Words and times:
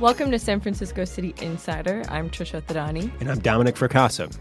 Welcome 0.00 0.30
to 0.30 0.38
San 0.38 0.62
Francisco 0.62 1.04
City 1.04 1.34
Insider. 1.42 2.02
I'm 2.08 2.30
Trisha 2.30 2.62
Thadani. 2.62 3.12
And 3.20 3.30
I'm 3.30 3.38
Dominic 3.40 3.74
Fracassa. 3.74 4.34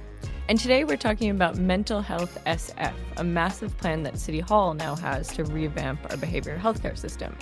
And 0.47 0.58
today 0.58 0.85
we're 0.85 0.96
talking 0.96 1.31
about 1.31 1.58
Mental 1.58 1.99
Health 1.99 2.42
SF, 2.46 2.94
a 3.17 3.26
massive 3.26 3.78
plan 3.78 4.03
that 4.03 4.17
City 4.17 4.40
Hall 4.40 4.74
now 4.74 4.96
has 4.96 5.28
to 5.33 5.44
revamp 5.44 5.99
our 6.12 6.15
behavioral 6.15 6.58
healthcare 6.58 6.97
system. 6.97 7.35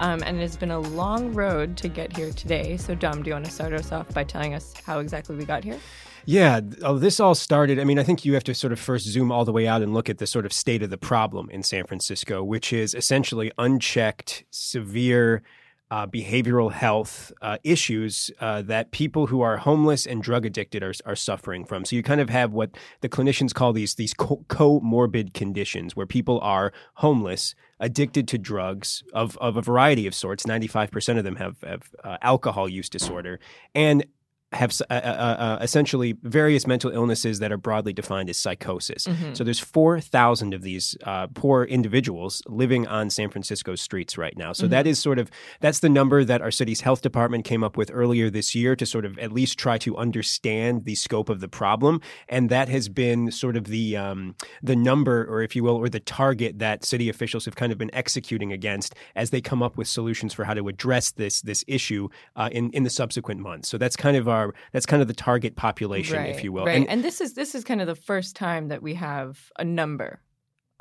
Um, 0.00 0.22
and 0.22 0.36
it 0.36 0.40
has 0.40 0.54
been 0.54 0.70
a 0.70 0.80
long 0.80 1.32
road 1.32 1.78
to 1.78 1.88
get 1.88 2.14
here 2.14 2.30
today. 2.32 2.76
So, 2.76 2.94
Dom, 2.94 3.22
do 3.22 3.30
you 3.30 3.34
want 3.36 3.46
to 3.46 3.50
start 3.50 3.72
us 3.72 3.90
off 3.90 4.12
by 4.12 4.24
telling 4.24 4.52
us 4.52 4.74
how 4.84 4.98
exactly 4.98 5.34
we 5.34 5.46
got 5.46 5.64
here? 5.64 5.78
Yeah, 6.26 6.60
oh, 6.82 6.98
this 6.98 7.20
all 7.20 7.34
started. 7.34 7.80
I 7.80 7.84
mean, 7.84 7.98
I 7.98 8.02
think 8.02 8.26
you 8.26 8.34
have 8.34 8.44
to 8.44 8.54
sort 8.54 8.74
of 8.74 8.80
first 8.80 9.06
zoom 9.06 9.32
all 9.32 9.46
the 9.46 9.52
way 9.52 9.66
out 9.66 9.80
and 9.80 9.94
look 9.94 10.10
at 10.10 10.18
the 10.18 10.26
sort 10.26 10.44
of 10.44 10.52
state 10.52 10.82
of 10.82 10.90
the 10.90 10.98
problem 10.98 11.48
in 11.48 11.62
San 11.62 11.86
Francisco, 11.86 12.44
which 12.44 12.70
is 12.70 12.92
essentially 12.92 13.50
unchecked, 13.56 14.44
severe 14.50 15.42
uh, 15.92 16.06
behavioral 16.06 16.72
health 16.72 17.30
uh, 17.42 17.58
issues 17.64 18.30
uh, 18.40 18.62
that 18.62 18.90
people 18.92 19.26
who 19.26 19.42
are 19.42 19.58
homeless 19.58 20.06
and 20.06 20.22
drug 20.22 20.46
addicted 20.46 20.82
are, 20.82 20.94
are 21.04 21.14
suffering 21.14 21.66
from. 21.66 21.84
So 21.84 21.94
you 21.96 22.02
kind 22.02 22.22
of 22.22 22.30
have 22.30 22.54
what 22.54 22.70
the 23.02 23.10
clinicians 23.10 23.52
call 23.52 23.74
these 23.74 23.94
these 23.96 24.14
co- 24.14 24.42
comorbid 24.48 25.34
conditions, 25.34 25.94
where 25.94 26.06
people 26.06 26.40
are 26.40 26.72
homeless, 26.94 27.54
addicted 27.78 28.26
to 28.28 28.38
drugs 28.38 29.04
of, 29.12 29.36
of 29.36 29.58
a 29.58 29.60
variety 29.60 30.06
of 30.06 30.14
sorts. 30.14 30.46
Ninety 30.46 30.66
five 30.66 30.90
percent 30.90 31.18
of 31.18 31.24
them 31.24 31.36
have, 31.36 31.56
have 31.60 31.82
uh, 32.02 32.16
alcohol 32.22 32.70
use 32.70 32.88
disorder, 32.88 33.38
and 33.74 34.06
have 34.52 34.72
uh, 34.90 34.94
uh, 34.94 34.96
uh, 34.96 35.58
essentially 35.60 36.16
various 36.22 36.66
mental 36.66 36.90
illnesses 36.90 37.38
that 37.38 37.52
are 37.52 37.56
broadly 37.56 37.92
defined 37.92 38.28
as 38.28 38.38
psychosis. 38.38 39.06
Mm-hmm. 39.06 39.34
So 39.34 39.44
there's 39.44 39.60
4,000 39.60 40.54
of 40.54 40.62
these 40.62 40.96
uh, 41.04 41.28
poor 41.28 41.64
individuals 41.64 42.42
living 42.46 42.86
on 42.86 43.10
San 43.10 43.30
Francisco's 43.30 43.80
streets 43.80 44.18
right 44.18 44.36
now. 44.36 44.52
So 44.52 44.64
mm-hmm. 44.64 44.72
that 44.72 44.86
is 44.86 44.98
sort 44.98 45.18
of 45.18 45.30
that's 45.60 45.80
the 45.80 45.88
number 45.88 46.24
that 46.24 46.42
our 46.42 46.50
city's 46.50 46.82
health 46.82 47.02
department 47.02 47.44
came 47.44 47.64
up 47.64 47.76
with 47.76 47.90
earlier 47.92 48.30
this 48.30 48.54
year 48.54 48.76
to 48.76 48.84
sort 48.86 49.04
of 49.04 49.18
at 49.18 49.32
least 49.32 49.58
try 49.58 49.78
to 49.78 49.96
understand 49.96 50.84
the 50.84 50.94
scope 50.94 51.28
of 51.28 51.40
the 51.40 51.48
problem, 51.48 52.00
and 52.28 52.50
that 52.50 52.68
has 52.68 52.88
been 52.88 53.30
sort 53.30 53.56
of 53.56 53.64
the 53.64 53.96
um, 53.96 54.34
the 54.62 54.76
number, 54.76 55.24
or 55.24 55.42
if 55.42 55.56
you 55.56 55.64
will, 55.64 55.76
or 55.76 55.88
the 55.88 56.00
target 56.00 56.58
that 56.58 56.84
city 56.84 57.08
officials 57.08 57.44
have 57.44 57.56
kind 57.56 57.72
of 57.72 57.78
been 57.78 57.94
executing 57.94 58.52
against 58.52 58.94
as 59.16 59.30
they 59.30 59.40
come 59.40 59.62
up 59.62 59.76
with 59.76 59.88
solutions 59.88 60.32
for 60.32 60.44
how 60.44 60.54
to 60.54 60.68
address 60.68 61.12
this 61.12 61.40
this 61.42 61.64
issue 61.66 62.08
uh, 62.36 62.48
in 62.52 62.70
in 62.70 62.82
the 62.82 62.90
subsequent 62.90 63.40
months. 63.40 63.68
So 63.68 63.78
that's 63.78 63.96
kind 63.96 64.16
of 64.16 64.28
our 64.28 64.41
are 64.42 64.54
that's 64.72 64.86
kind 64.86 65.02
of 65.02 65.08
the 65.08 65.14
target 65.14 65.56
population, 65.56 66.16
right, 66.16 66.30
if 66.30 66.44
you 66.44 66.52
will. 66.52 66.66
Right. 66.66 66.76
And, 66.76 66.88
and 66.88 67.04
this 67.04 67.20
is 67.20 67.34
this 67.34 67.54
is 67.54 67.64
kind 67.64 67.80
of 67.80 67.86
the 67.86 67.94
first 67.94 68.36
time 68.36 68.68
that 68.68 68.82
we 68.82 68.94
have 68.94 69.50
a 69.58 69.64
number 69.64 70.20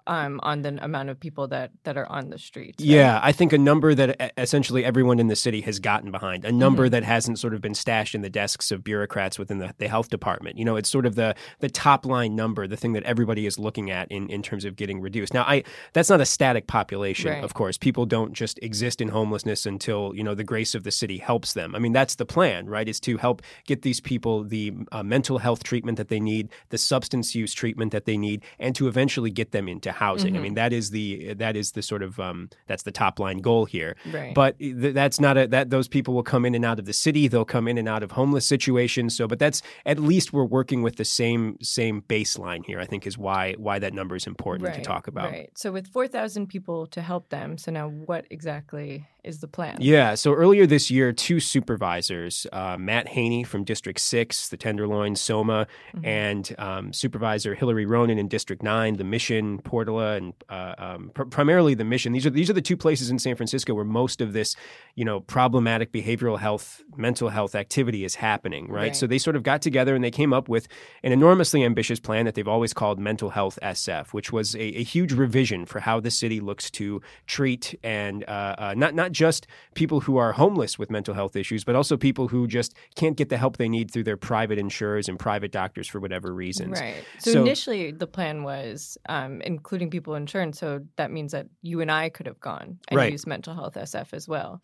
um, 0.08 0.40
on 0.44 0.62
the 0.62 0.84
amount 0.84 1.10
of 1.10 1.20
people 1.20 1.48
that 1.50 1.72
that 1.84 1.98
are 1.98 2.08
on 2.08 2.30
the 2.30 2.38
streets. 2.38 2.82
Right? 2.82 2.90
Yeah, 2.90 3.20
I 3.22 3.32
think 3.32 3.54
a 3.54 3.58
number 3.58 3.94
that 3.96 4.34
essentially 4.38 4.84
everyone 4.84 5.20
in 5.20 5.28
the 5.28 5.36
city 5.36 5.62
has 5.62 5.80
gotten 5.80 6.12
behind, 6.12 6.46
a 6.46 6.52
number 6.52 6.86
mm-hmm. 6.86 6.92
that 6.92 7.04
hasn't 7.04 7.40
sort 7.40 7.54
of 7.54 7.62
been 7.62 7.76
stashed 7.76 8.16
in 8.16 8.22
the 8.22 8.30
desks 8.30 8.72
of 8.72 8.84
bureaucrats 8.84 9.38
within 9.38 9.60
the, 9.60 9.74
the 9.78 9.88
health 9.88 10.10
department. 10.10 10.58
You 10.58 10.66
know, 10.66 10.76
it's 10.76 10.90
sort 10.90 11.06
of 11.06 11.16
the 11.16 11.36
the 11.60 11.70
top 11.70 12.06
line 12.06 12.36
number, 12.36 12.68
the 12.68 12.78
thing 12.78 12.94
that 12.94 13.04
everybody 13.04 13.46
is 13.46 13.60
looking 13.60 13.92
at 13.92 14.12
in, 14.12 14.30
in 14.30 14.42
terms 14.42 14.66
of 14.66 14.76
getting 14.76 15.02
reduced. 15.02 15.34
Now, 15.34 15.44
I 15.44 15.64
that's 15.94 16.10
not 16.10 16.22
a 16.22 16.26
static 16.26 16.68
population, 16.68 17.32
right. 17.32 17.44
of 17.44 17.54
course. 17.54 17.78
People 17.78 18.06
don't 18.06 18.34
just 18.34 18.60
exist 18.62 19.02
in 19.02 19.10
homelessness 19.10 19.66
until 19.66 20.14
you 20.16 20.24
know 20.24 20.36
the 20.36 20.44
grace 20.44 20.76
of 20.76 20.84
the 20.84 20.92
city 20.92 21.18
helps 21.18 21.54
them. 21.54 21.76
I 21.76 21.80
mean, 21.80 21.94
that's 21.94 22.16
the 22.16 22.26
plan, 22.26 22.68
right? 22.68 22.88
Is 22.88 23.00
to 23.02 23.18
help 23.18 23.42
get 23.66 23.82
these 23.82 24.00
people 24.00 24.44
the 24.44 24.74
uh, 24.92 25.04
mental 25.04 25.38
health 25.38 25.64
treatment 25.64 25.98
that 25.98 26.10
they 26.10 26.20
need, 26.20 26.50
the 26.70 26.78
substance 26.78 27.36
use 27.36 27.54
treatment 27.54 27.92
that 27.92 28.06
they 28.06 28.18
need, 28.18 28.44
and 28.60 28.76
to 28.76 28.88
eventually 28.88 29.32
get 29.32 29.52
them 29.52 29.68
into 29.68 29.91
housing. 29.92 30.34
Mm-hmm. 30.34 30.40
I 30.40 30.44
mean, 30.44 30.54
that 30.56 30.74
is 30.74 30.90
the 30.92 31.34
that 31.36 31.56
is 31.56 31.72
the 31.72 31.82
sort 31.82 32.04
of 32.04 32.20
um, 32.20 32.50
that's 32.68 32.84
the 32.84 32.92
top 32.92 33.20
line 33.20 33.40
goal 33.40 33.66
here. 33.66 33.96
Right. 34.12 34.34
But 34.34 34.58
th- 34.60 34.94
that's 34.94 35.20
not 35.20 35.38
a 35.38 35.48
that 35.48 35.70
those 35.70 35.88
people 35.88 36.14
will 36.14 36.24
come 36.24 36.46
in 36.46 36.56
and 36.56 36.66
out 36.66 36.80
of 36.80 36.86
the 36.86 36.94
city. 36.94 37.28
They'll 37.28 37.46
come 37.46 37.68
in 37.68 37.78
and 37.78 37.88
out 37.88 38.04
of 38.04 38.12
homeless 38.12 38.46
situations. 38.46 39.16
So, 39.16 39.28
but 39.28 39.40
that's 39.40 39.62
at 39.86 40.00
least 40.00 40.34
we're 40.34 40.46
working 40.46 40.82
with 40.82 40.98
the 40.98 41.06
same 41.06 41.58
same 41.62 42.02
baseline 42.02 42.66
here. 42.66 42.80
I 42.80 42.86
think 42.86 43.06
is 43.08 43.18
why 43.18 43.54
why 43.58 43.80
that 43.80 43.94
number 43.94 44.16
is 44.16 44.28
important 44.28 44.68
right, 44.68 44.76
to 44.76 44.82
talk 44.82 45.08
about. 45.08 45.32
Right. 45.32 45.50
So 45.56 45.72
with 45.72 45.88
four 45.88 46.08
thousand 46.08 46.48
people 46.48 46.88
to 46.88 47.02
help 47.02 47.30
them. 47.30 47.58
So 47.58 47.72
now, 47.72 47.90
what 47.90 48.26
exactly 48.30 49.08
is 49.24 49.40
the 49.40 49.48
plan? 49.48 49.78
Yeah. 49.80 50.16
So 50.16 50.34
earlier 50.34 50.66
this 50.66 50.90
year, 50.90 51.14
two 51.14 51.40
supervisors, 51.40 52.48
uh, 52.52 52.78
Matt 52.80 53.10
Haney 53.10 53.44
from 53.44 53.64
District 53.64 54.00
6, 54.00 54.50
the 54.50 54.58
Tenderloin, 54.58 55.16
Soma, 55.16 55.68
mm-hmm. 55.96 56.06
and 56.06 56.56
um, 56.58 56.94
Supervisor 56.94 57.54
Hillary 57.54 57.86
Ronan 57.86 58.18
in 58.18 58.28
District 58.28 58.64
9, 58.64 58.98
the 58.98 59.04
Mission, 59.04 59.60
Portola, 59.60 60.14
and 60.16 60.34
uh, 60.50 60.76
um, 60.78 61.12
pr- 61.14 61.26
primarily 61.26 61.76
the 61.76 61.84
Mission. 61.84 62.14
These 62.14 62.26
are, 62.26 62.32
these 62.32 62.50
are 62.50 62.54
the 62.54 62.62
two 62.62 62.78
places 62.78 63.12
in 63.12 63.20
San 63.20 63.36
Francisco 63.36 63.76
where 63.76 63.86
most 63.86 64.22
of 64.22 64.34
this, 64.34 64.56
you 64.96 65.06
know, 65.06 65.20
problematic 65.20 65.92
behavioral 65.92 66.40
health, 66.40 66.82
mental 66.98 67.30
health 67.30 67.54
activity 67.54 68.04
is 68.04 68.16
happening, 68.16 68.68
right? 68.68 68.82
right? 68.82 68.96
So 68.96 69.06
they 69.06 69.20
sort 69.20 69.36
of 69.36 69.44
got 69.44 69.62
together 69.62 69.94
and 69.94 70.04
they 70.04 70.12
came 70.12 70.34
up 70.34 70.50
with 70.50 70.68
an 71.04 71.12
enormously 71.12 71.64
ambitious 71.64 72.00
plan 72.00 72.26
that 72.26 72.34
they've 72.34 72.48
always 72.48 72.74
called 72.74 73.00
Mental 73.00 73.30
Health 73.30 73.60
SF, 73.62 74.14
which 74.14 74.32
was 74.32 74.56
a, 74.56 74.60
a 74.60 74.84
huge 74.84 75.14
revision 75.14 75.66
for 75.66 75.80
how 75.80 76.00
the 76.00 76.12
city 76.12 76.40
looks 76.40 76.72
to 76.72 77.02
treat 77.28 77.76
and 77.84 78.24
uh, 78.28 78.56
uh 78.58 78.74
not, 78.76 79.11
not 79.12 79.16
just 79.16 79.48
people 79.76 80.02
who 80.02 80.18
are 80.18 80.32
homeless 80.32 80.80
with 80.80 80.90
mental 80.90 81.14
health 81.14 81.36
issues, 81.36 81.64
but 81.64 81.76
also 81.76 81.98
people 81.98 82.28
who 82.28 82.48
just 82.48 82.74
can't 82.96 83.18
get 83.18 83.30
the 83.30 83.38
help 83.38 83.58
they 83.58 83.70
need 83.70 83.92
through 83.92 84.04
their 84.04 84.18
private 84.18 84.58
insurers 84.58 85.10
and 85.10 85.20
private 85.20 85.52
doctors 85.52 85.88
for 85.88 86.00
whatever 86.00 86.34
reasons. 86.34 86.80
Right. 86.80 87.04
So, 87.20 87.34
so 87.34 87.42
initially, 87.42 87.92
the 87.92 88.08
plan 88.08 88.44
was 88.44 88.98
um, 89.10 89.42
including 89.42 89.90
people 89.90 90.16
insurance. 90.16 90.60
So 90.60 90.82
that 90.96 91.12
means 91.12 91.32
that 91.34 91.48
you 91.62 91.82
and 91.82 91.92
I 91.92 92.10
could 92.10 92.26
have 92.26 92.40
gone 92.40 92.80
and 92.88 92.98
right. 92.98 93.12
used 93.12 93.28
mental 93.28 93.54
health 93.54 93.76
SF 93.76 94.14
as 94.14 94.28
well. 94.28 94.62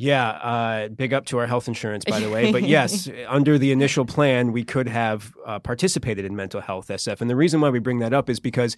Yeah, 0.00 0.28
uh, 0.28 0.88
big 0.90 1.12
up 1.12 1.26
to 1.26 1.38
our 1.38 1.48
health 1.48 1.66
insurance, 1.66 2.04
by 2.04 2.20
the 2.20 2.30
way. 2.30 2.52
But 2.52 2.62
yes, 2.68 3.08
under 3.26 3.58
the 3.58 3.72
initial 3.72 4.04
plan, 4.04 4.52
we 4.52 4.62
could 4.62 4.86
have 4.86 5.34
uh, 5.44 5.58
participated 5.58 6.24
in 6.24 6.36
mental 6.36 6.60
health 6.60 6.86
SF. 6.86 7.20
And 7.20 7.28
the 7.28 7.34
reason 7.34 7.60
why 7.60 7.70
we 7.70 7.80
bring 7.80 7.98
that 7.98 8.12
up 8.12 8.30
is 8.30 8.38
because 8.38 8.76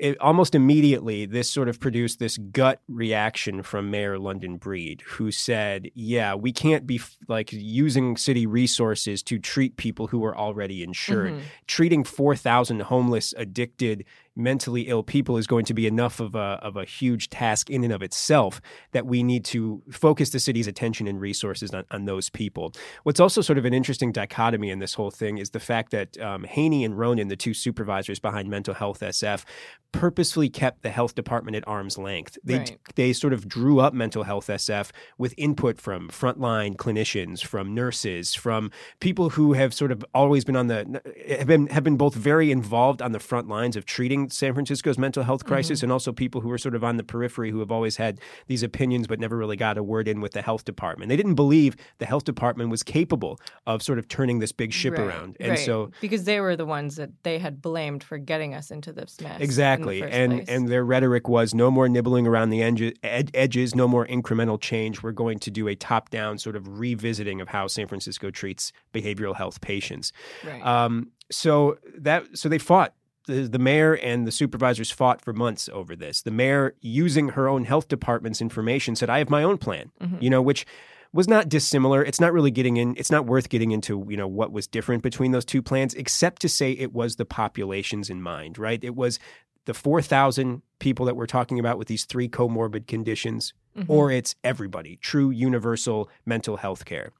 it, 0.00 0.20
almost 0.20 0.54
immediately, 0.54 1.26
this 1.26 1.50
sort 1.50 1.68
of 1.68 1.80
produced 1.80 2.18
this 2.18 2.38
gut 2.38 2.80
reaction 2.88 3.62
from 3.62 3.90
Mayor 3.90 4.18
London 4.18 4.56
Breed, 4.56 5.02
who 5.02 5.30
said, 5.30 5.90
"Yeah, 5.94 6.34
we 6.34 6.52
can't 6.52 6.86
be 6.86 6.96
f- 6.96 7.16
like 7.28 7.52
using 7.52 8.16
city 8.16 8.46
resources 8.46 9.22
to 9.24 9.38
treat 9.38 9.76
people 9.76 10.08
who 10.08 10.24
are 10.24 10.36
already 10.36 10.82
insured. 10.82 11.32
Mm-hmm. 11.32 11.42
Treating 11.66 12.04
four 12.04 12.36
thousand 12.36 12.82
homeless, 12.82 13.34
addicted, 13.36 14.04
mentally 14.38 14.82
ill 14.82 15.02
people 15.02 15.36
is 15.36 15.46
going 15.46 15.64
to 15.66 15.74
be 15.74 15.86
enough 15.86 16.20
of 16.20 16.34
a, 16.34 16.58
of 16.62 16.76
a 16.76 16.84
huge 16.84 17.28
task 17.30 17.68
in 17.70 17.84
and 17.84 17.92
of 17.92 18.02
itself 18.02 18.60
that 18.92 19.06
we 19.06 19.22
need 19.22 19.44
to 19.46 19.82
focus 19.90 20.30
the 20.30 20.40
city's 20.40 20.66
attention 20.66 21.06
and 21.06 21.20
resources 21.20 21.72
on, 21.74 21.84
on 21.90 22.04
those 22.04 22.30
people. 22.30 22.72
What's 23.02 23.20
also 23.20 23.40
sort 23.40 23.58
of 23.58 23.64
an 23.64 23.74
interesting 23.74 24.12
dichotomy 24.12 24.70
in 24.70 24.78
this 24.78 24.94
whole 24.94 25.10
thing 25.10 25.38
is 25.38 25.50
the 25.50 25.60
fact 25.60 25.90
that 25.90 26.18
um, 26.20 26.44
Haney 26.44 26.84
and 26.84 26.98
Ronan, 26.98 27.28
the 27.28 27.36
two 27.36 27.54
supervisors 27.54 28.18
behind 28.18 28.48
Mental 28.48 28.74
Health 28.74 29.00
SF, 29.00 29.44
purposefully 29.92 30.50
kept 30.50 30.82
the 30.82 30.90
health 30.90 31.14
department 31.14 31.56
at 31.56 31.66
arm's 31.66 31.96
length. 31.96 32.38
They, 32.44 32.58
right. 32.58 32.78
they 32.94 33.12
sort 33.12 33.32
of 33.32 33.48
drew 33.48 33.80
up 33.80 33.94
Mental 33.94 34.22
Health 34.22 34.48
SF 34.48 34.90
with 35.16 35.34
input 35.36 35.80
from 35.80 36.08
frontline 36.08 36.76
clinicians, 36.76 37.42
from 37.42 37.74
nurses, 37.74 38.34
from 38.34 38.70
people 39.00 39.30
who 39.30 39.54
have 39.54 39.72
sort 39.72 39.90
of 39.90 40.04
always 40.14 40.44
been 40.44 40.56
on 40.56 40.66
the 40.66 41.00
have 41.28 41.46
been 41.46 41.66
have 41.68 41.84
been 41.84 41.96
both 41.96 42.14
very 42.14 42.50
involved 42.50 43.00
on 43.00 43.12
the 43.12 43.18
front 43.18 43.48
lines 43.48 43.76
of 43.76 43.86
treating 43.86 44.27
San 44.30 44.54
Francisco's 44.54 44.98
mental 44.98 45.22
health 45.22 45.44
crisis, 45.44 45.78
mm-hmm. 45.78 45.86
and 45.86 45.92
also 45.92 46.12
people 46.12 46.40
who 46.40 46.50
are 46.50 46.58
sort 46.58 46.74
of 46.74 46.84
on 46.84 46.96
the 46.96 47.04
periphery 47.04 47.50
who 47.50 47.60
have 47.60 47.70
always 47.70 47.96
had 47.96 48.20
these 48.46 48.62
opinions 48.62 49.06
but 49.06 49.20
never 49.20 49.36
really 49.36 49.56
got 49.56 49.78
a 49.78 49.82
word 49.82 50.08
in 50.08 50.20
with 50.20 50.32
the 50.32 50.42
health 50.42 50.64
department. 50.64 51.08
They 51.08 51.16
didn't 51.16 51.34
believe 51.34 51.76
the 51.98 52.06
health 52.06 52.24
department 52.24 52.70
was 52.70 52.82
capable 52.82 53.40
of 53.66 53.82
sort 53.82 53.98
of 53.98 54.08
turning 54.08 54.38
this 54.38 54.52
big 54.52 54.72
ship 54.72 54.94
right, 54.94 55.06
around, 55.06 55.36
and 55.40 55.50
right. 55.50 55.58
so 55.58 55.90
because 56.00 56.24
they 56.24 56.40
were 56.40 56.56
the 56.56 56.66
ones 56.66 56.96
that 56.96 57.10
they 57.22 57.38
had 57.38 57.60
blamed 57.62 58.02
for 58.02 58.18
getting 58.18 58.54
us 58.54 58.70
into 58.70 58.92
this 58.92 59.20
mess. 59.20 59.40
Exactly, 59.40 60.02
and 60.02 60.32
place. 60.32 60.48
and 60.48 60.68
their 60.68 60.84
rhetoric 60.84 61.28
was 61.28 61.54
no 61.54 61.70
more 61.70 61.88
nibbling 61.88 62.26
around 62.26 62.50
the 62.50 62.62
ed- 62.62 63.30
edges, 63.34 63.74
no 63.74 63.88
more 63.88 64.06
incremental 64.06 64.60
change. 64.60 65.02
We're 65.02 65.12
going 65.12 65.38
to 65.40 65.50
do 65.50 65.68
a 65.68 65.74
top-down 65.74 66.38
sort 66.38 66.56
of 66.56 66.78
revisiting 66.78 67.40
of 67.40 67.48
how 67.48 67.66
San 67.66 67.86
Francisco 67.86 68.30
treats 68.30 68.72
behavioral 68.92 69.36
health 69.36 69.60
patients. 69.60 70.12
Right. 70.44 70.64
Um, 70.64 71.12
so 71.30 71.76
that 71.98 72.24
so 72.36 72.48
they 72.48 72.58
fought 72.58 72.94
the, 73.28 73.42
the 73.42 73.58
mayor 73.58 73.94
and 73.94 74.26
the 74.26 74.32
supervisors 74.32 74.90
fought 74.90 75.20
for 75.20 75.32
months 75.32 75.68
over 75.72 75.94
this. 75.94 76.22
The 76.22 76.32
mayor, 76.32 76.74
using 76.80 77.28
her 77.30 77.48
own 77.48 77.64
health 77.64 77.86
department's 77.86 78.40
information, 78.40 78.96
said, 78.96 79.08
"I 79.08 79.18
have 79.18 79.30
my 79.30 79.44
own 79.44 79.58
plan," 79.58 79.92
mm-hmm. 80.00 80.16
you 80.20 80.30
know, 80.30 80.42
which 80.42 80.66
was 81.12 81.28
not 81.28 81.48
dissimilar. 81.48 82.04
It's 82.04 82.20
not 82.20 82.32
really 82.32 82.50
getting 82.50 82.76
in. 82.76 82.94
It's 82.96 83.10
not 83.10 83.26
worth 83.26 83.48
getting 83.48 83.70
into, 83.70 84.04
you 84.08 84.16
know, 84.16 84.28
what 84.28 84.52
was 84.52 84.66
different 84.66 85.02
between 85.02 85.30
those 85.30 85.44
two 85.44 85.62
plans, 85.62 85.94
except 85.94 86.42
to 86.42 86.48
say 86.48 86.72
it 86.72 86.92
was 86.92 87.16
the 87.16 87.24
populations 87.24 88.10
in 88.10 88.20
mind, 88.20 88.58
right? 88.58 88.82
It 88.82 88.96
was 88.96 89.18
the 89.66 89.74
four 89.74 90.02
thousand 90.02 90.62
people 90.78 91.06
that 91.06 91.16
we're 91.16 91.26
talking 91.26 91.58
about 91.58 91.78
with 91.78 91.88
these 91.88 92.04
three 92.04 92.28
comorbid 92.28 92.86
conditions, 92.86 93.54
mm-hmm. 93.76 93.90
or 93.90 94.10
it's 94.10 94.34
everybody, 94.42 94.96
true 94.96 95.30
universal 95.30 96.08
mental 96.26 96.56
health 96.56 96.84
care. 96.84 97.12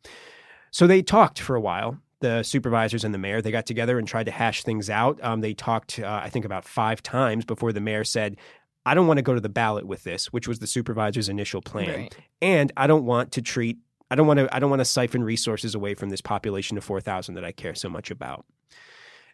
So 0.71 0.87
they 0.87 1.03
talked 1.03 1.39
for 1.41 1.57
a 1.57 1.61
while 1.61 1.99
the 2.21 2.43
supervisors 2.43 3.05
and 3.05 3.15
the 3.15 3.19
mayor 3.19 3.41
they 3.41 3.51
got 3.51 3.67
together 3.67 3.99
and 3.99 4.09
tried 4.09 4.25
to 4.25 4.33
hash 4.33 4.63
things 4.63 4.91
out. 4.91 5.23
Um, 5.23 5.41
they 5.41 5.55
talked, 5.55 5.99
uh, 5.99 6.21
I 6.23 6.29
think, 6.31 6.45
about 6.45 6.65
five 6.65 7.03
times 7.03 7.45
before 7.45 7.73
the 7.73 7.81
mayor 7.81 8.05
said, 8.05 8.37
"I 8.85 8.95
don't 8.95 9.07
want 9.07 9.19
to 9.19 9.23
go 9.23 9.35
to 9.35 9.41
the 9.41 9.49
ballot 9.49 9.87
with 9.87 10.05
this," 10.05 10.33
which 10.33 10.49
was 10.49 10.59
the 10.59 10.67
supervisor's 10.67 11.29
initial 11.29 11.63
plan, 11.63 12.01
right. 12.01 12.17
and 12.43 12.73
I 12.77 12.87
don't 12.87 13.05
want 13.05 13.33
to 13.33 13.43
treat 13.43 13.79
I 14.11 14.15
don't 14.15 14.27
want 14.27 14.39
to 14.39 14.55
I 14.55 14.59
don't 14.59 14.71
want 14.71 14.81
to 14.81 14.85
siphon 14.85 15.23
resources 15.23 15.75
away 15.75 15.95
from 15.95 16.09
this 16.09 16.21
population 16.21 16.77
of 16.77 16.85
4,000 16.85 17.35
that 17.35 17.45
I 17.45 17.53
care 17.53 17.75
so 17.75 17.89
much 17.89 18.11
about. 18.11 18.47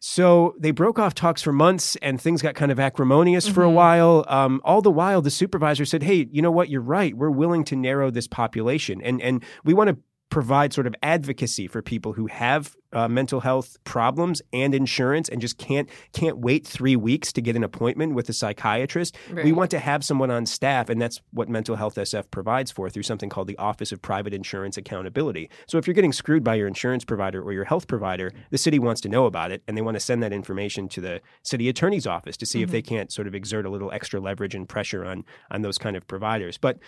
So 0.01 0.55
they 0.59 0.71
broke 0.71 0.99
off 0.99 1.15
talks 1.15 1.41
for 1.41 1.53
months 1.53 1.97
and 1.97 2.21
things 2.21 2.43
got 2.43 2.55
kind 2.55 2.71
of 2.71 2.79
acrimonious 2.79 3.47
mm-hmm. 3.47 3.55
for 3.55 3.63
a 3.63 3.67
mm-hmm. 3.67 3.77
while. 3.77 4.25
Um, 4.29 4.61
all 4.65 4.83
the 4.83 4.91
while, 4.91 5.23
the 5.23 5.31
supervisor 5.31 5.85
said, 5.85 6.03
Hey, 6.03 6.29
you 6.31 6.43
know 6.43 6.51
what? 6.51 6.69
You're 6.69 6.83
right. 6.83 7.17
We're 7.17 7.31
willing 7.31 7.65
to 7.65 7.77
narrow 7.77 8.11
this 8.11 8.27
population. 8.27 9.01
And, 9.01 9.23
and 9.23 9.43
we 9.65 9.73
want 9.73 9.89
to 9.89 9.97
provide 10.35 10.73
sort 10.73 10.85
of 10.85 10.97
advocacy 11.01 11.69
for 11.69 11.81
people 11.81 12.15
who 12.15 12.27
have 12.27 12.75
uh, 12.93 13.07
mental 13.07 13.39
health 13.39 13.77
problems 13.85 14.43
and 14.53 14.75
insurance 14.75 15.29
and 15.29 15.41
just 15.41 15.59
can't 15.59 15.89
can't 16.13 16.39
wait 16.39 16.67
three 16.67 16.97
weeks 16.97 17.33
to 17.33 17.41
get 17.41 17.55
an 17.55 17.63
appointment 17.63 18.15
with 18.15 18.29
a 18.29 18.33
psychiatrist. 18.33 19.17
Right. 19.31 19.45
We 19.45 19.53
want 19.53 19.71
to 19.71 19.79
have 19.79 20.05
someone 20.05 20.33
on 20.33 20.45
staff, 20.45 20.89
and 20.89 21.01
that's 21.01 21.21
what 21.31 21.49
Mental 21.49 21.77
Health 21.77 21.95
SF 21.95 22.33
provides 22.33 22.73
for 22.73 22.91
through 22.91 23.05
something 23.05 23.29
called 23.29 23.47
the 23.47 23.57
Office 23.59 23.93
of 23.93 24.03
Private 24.03 24.35
Insurance 24.35 24.77
Accountability. 24.77 25.51
So 25.69 25.79
if 25.79 25.87
you're 25.87 25.95
getting 25.95 26.13
screwed 26.13 26.43
by 26.43 26.57
your 26.57 26.67
insurance 26.67 27.05
provider 27.05 27.41
or 27.41 27.53
your 27.53 27.67
health 27.67 27.87
provider, 27.87 28.33
the 28.51 28.59
city 28.59 28.81
wants 28.81 29.01
to 29.03 29.09
know 29.09 29.27
about 29.27 29.53
it, 29.53 29.63
and 29.69 29.77
they 29.77 29.83
want 29.83 29.95
to 29.95 30.01
send 30.01 30.21
that 30.25 30.33
information 30.33 30.89
to 30.89 31.01
the 31.01 31.21
city 31.45 31.69
attorney's 31.69 32.09
office 32.09 32.37
to 32.39 32.45
see 32.45 32.59
mm-hmm. 32.59 32.65
if 32.65 32.71
they 32.73 32.83
can't 32.83 33.13
sort 33.13 33.29
of 33.29 33.37
exert 33.37 33.67
a 33.67 33.71
little 33.71 33.93
extra 33.93 34.19
leverage 34.19 34.57
and 34.57 34.69
pressure 34.69 35.05
on 35.05 35.25
on 35.53 35.63
those 35.63 35.79
kind 35.79 35.97
of 35.97 36.09
providers. 36.09 36.59
But 36.59 36.81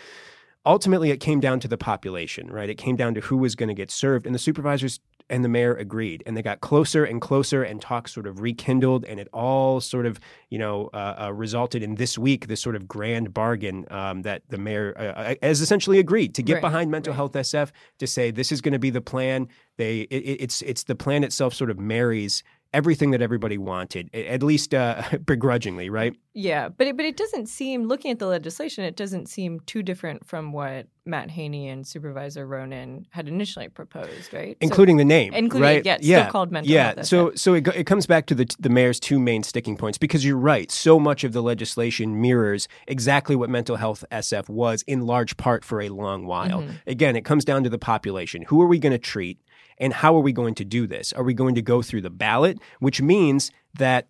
ultimately 0.67 1.09
it 1.09 1.17
came 1.17 1.39
down 1.39 1.59
to 1.61 1.67
the 1.67 1.77
population, 1.77 2.51
right? 2.51 2.69
It 2.69 2.75
came 2.75 2.95
down 2.95 3.13
to 3.15 3.21
who 3.21 3.37
was 3.37 3.55
going 3.55 3.69
to 3.69 3.75
get 3.75 3.89
served. 3.89 4.25
And 4.25 4.35
the 4.35 4.39
supervisors 4.39 4.99
and 5.29 5.43
the 5.43 5.49
mayor 5.49 5.75
agreed. 5.75 6.23
And 6.25 6.37
they 6.37 6.41
got 6.41 6.61
closer 6.61 7.03
and 7.03 7.19
closer, 7.19 7.63
and 7.63 7.81
talks 7.81 8.13
sort 8.13 8.27
of 8.27 8.41
rekindled. 8.41 9.05
And 9.05 9.19
it 9.19 9.27
all 9.33 9.81
sort 9.81 10.05
of, 10.05 10.19
you 10.49 10.59
know, 10.59 10.89
uh, 10.93 11.15
uh, 11.19 11.33
resulted 11.33 11.83
in 11.83 11.95
this 11.95 12.17
week, 12.17 12.47
this 12.47 12.61
sort 12.61 12.75
of 12.75 12.87
grand 12.87 13.33
bargain 13.33 13.85
um, 13.89 14.21
that 14.23 14.43
the 14.49 14.57
mayor 14.57 14.93
uh, 14.97 15.03
uh 15.03 15.35
has 15.41 15.61
essentially 15.61 15.99
agreed 15.99 16.35
to 16.35 16.43
get 16.43 16.55
right, 16.55 16.61
behind 16.61 16.91
Mental 16.91 17.11
right. 17.11 17.17
Health 17.17 17.33
SF 17.33 17.71
to 17.99 18.07
say 18.07 18.31
this 18.31 18.51
is 18.51 18.61
going 18.61 18.73
to 18.73 18.79
be 18.79 18.89
the 18.89 19.01
plan. 19.01 19.47
They, 19.77 20.01
it, 20.01 20.37
it's, 20.41 20.61
it's 20.61 20.83
the 20.83 20.95
plan 20.95 21.23
itself 21.23 21.53
sort 21.53 21.69
of 21.69 21.79
marries 21.79 22.43
everything 22.73 23.11
that 23.11 23.21
everybody 23.21 23.57
wanted, 23.57 24.13
at 24.13 24.43
least 24.43 24.73
uh, 24.73 25.03
begrudgingly, 25.25 25.89
right? 25.89 26.15
Yeah, 26.33 26.69
but 26.69 26.87
it, 26.87 26.97
but 26.97 27.05
it 27.05 27.17
doesn't 27.17 27.47
seem, 27.47 27.87
looking 27.87 28.11
at 28.11 28.19
the 28.19 28.27
legislation, 28.27 28.83
it 28.83 28.95
doesn't 28.95 29.27
seem 29.27 29.59
too 29.61 29.81
different 29.81 30.27
from 30.27 30.51
what 30.51 30.87
Matt 31.07 31.31
Haney 31.31 31.69
and 31.69 31.87
Supervisor 31.87 32.45
Ronan 32.45 33.07
had 33.09 33.27
initially 33.27 33.69
proposed, 33.69 34.33
right? 34.33 34.57
Including 34.61 34.97
so, 34.97 34.99
the 34.99 35.05
name, 35.05 35.33
including 35.33 35.63
right? 35.63 35.85
yeah, 35.85 35.97
yeah, 35.99 36.23
still 36.23 36.31
called 36.31 36.51
mental 36.51 36.71
yeah. 36.71 36.93
health. 36.93 37.05
So 37.07 37.31
so 37.35 37.53
it, 37.55 37.67
it 37.69 37.85
comes 37.85 38.05
back 38.05 38.25
to 38.27 38.35
the 38.35 38.53
the 38.59 38.69
mayor's 38.69 38.99
two 38.99 39.17
main 39.17 39.43
sticking 39.43 39.77
points 39.77 39.97
because 39.97 40.23
you're 40.23 40.37
right. 40.37 40.69
So 40.71 40.99
much 40.99 41.23
of 41.23 41.31
the 41.31 41.41
legislation 41.41 42.21
mirrors 42.21 42.67
exactly 42.87 43.35
what 43.35 43.49
mental 43.49 43.77
health 43.77 44.03
SF 44.11 44.49
was 44.49 44.83
in 44.83 45.05
large 45.05 45.37
part 45.37 45.63
for 45.63 45.81
a 45.81 45.89
long 45.89 46.25
while. 46.25 46.61
Mm-hmm. 46.61 46.73
Again, 46.85 47.15
it 47.15 47.25
comes 47.25 47.45
down 47.45 47.63
to 47.63 47.69
the 47.69 47.79
population. 47.79 48.43
Who 48.43 48.61
are 48.61 48.67
we 48.67 48.77
going 48.77 48.91
to 48.91 48.99
treat? 48.99 49.39
And 49.77 49.93
how 49.93 50.15
are 50.15 50.21
we 50.21 50.33
going 50.33 50.55
to 50.55 50.65
do 50.65 50.87
this? 50.87 51.13
Are 51.13 51.23
we 51.23 51.33
going 51.33 51.55
to 51.55 51.61
go 51.61 51.81
through 51.81 52.01
the 52.01 52.09
ballot, 52.09 52.59
which 52.79 53.01
means 53.01 53.51
that 53.75 54.07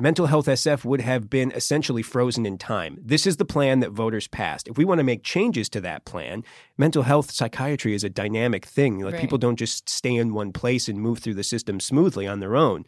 Mental 0.00 0.26
Health 0.26 0.46
SF 0.46 0.84
would 0.84 1.00
have 1.00 1.28
been 1.28 1.50
essentially 1.50 2.02
frozen 2.02 2.46
in 2.46 2.56
time. 2.56 2.98
This 3.02 3.26
is 3.26 3.36
the 3.36 3.44
plan 3.44 3.80
that 3.80 3.90
voters 3.90 4.28
passed. 4.28 4.68
If 4.68 4.78
we 4.78 4.84
want 4.84 4.98
to 4.98 5.04
make 5.04 5.24
changes 5.24 5.68
to 5.70 5.80
that 5.80 6.04
plan, 6.04 6.44
mental 6.76 7.02
health 7.02 7.32
psychiatry 7.32 7.94
is 7.94 8.04
a 8.04 8.08
dynamic 8.08 8.64
thing. 8.64 9.00
Like 9.00 9.14
right. 9.14 9.20
people 9.20 9.38
don't 9.38 9.58
just 9.58 9.88
stay 9.88 10.14
in 10.14 10.34
one 10.34 10.52
place 10.52 10.86
and 10.88 11.00
move 11.00 11.18
through 11.18 11.34
the 11.34 11.42
system 11.42 11.80
smoothly 11.80 12.28
on 12.28 12.38
their 12.38 12.54
own 12.54 12.84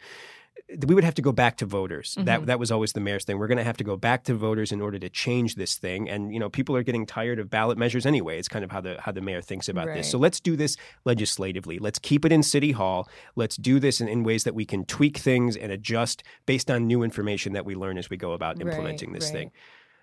we 0.85 0.95
would 0.95 1.03
have 1.03 1.15
to 1.15 1.21
go 1.21 1.31
back 1.31 1.57
to 1.57 1.65
voters. 1.65 2.11
Mm-hmm. 2.11 2.25
That 2.25 2.45
that 2.47 2.59
was 2.59 2.71
always 2.71 2.93
the 2.93 2.99
mayor's 2.99 3.25
thing. 3.25 3.37
We're 3.37 3.47
going 3.47 3.57
to 3.57 3.63
have 3.63 3.77
to 3.77 3.83
go 3.83 3.97
back 3.97 4.23
to 4.25 4.33
voters 4.33 4.71
in 4.71 4.81
order 4.81 4.99
to 4.99 5.09
change 5.09 5.55
this 5.55 5.75
thing. 5.75 6.09
And 6.09 6.33
you 6.33 6.39
know, 6.39 6.49
people 6.49 6.75
are 6.75 6.83
getting 6.83 7.05
tired 7.05 7.39
of 7.39 7.49
ballot 7.49 7.77
measures 7.77 8.05
anyway. 8.05 8.39
It's 8.39 8.47
kind 8.47 8.63
of 8.63 8.71
how 8.71 8.81
the 8.81 8.99
how 8.99 9.11
the 9.11 9.21
mayor 9.21 9.41
thinks 9.41 9.67
about 9.67 9.87
right. 9.87 9.97
this. 9.97 10.09
So 10.09 10.17
let's 10.17 10.39
do 10.39 10.55
this 10.55 10.77
legislatively. 11.05 11.79
Let's 11.79 11.99
keep 11.99 12.25
it 12.25 12.31
in 12.31 12.43
city 12.43 12.71
hall. 12.71 13.09
Let's 13.35 13.57
do 13.57 13.79
this 13.79 14.01
in, 14.01 14.07
in, 14.07 14.23
ways 14.23 14.43
that 14.43 14.53
we 14.53 14.65
can 14.65 14.85
tweak 14.85 15.17
things 15.17 15.57
and 15.57 15.71
adjust 15.71 16.23
based 16.45 16.69
on 16.69 16.85
new 16.85 17.03
information 17.03 17.53
that 17.53 17.65
we 17.65 17.75
learn 17.75 17.97
as 17.97 18.09
we 18.09 18.17
go 18.17 18.33
about 18.33 18.61
implementing 18.61 19.09
right, 19.09 19.19
this 19.19 19.29
right. 19.29 19.33
thing. 19.33 19.51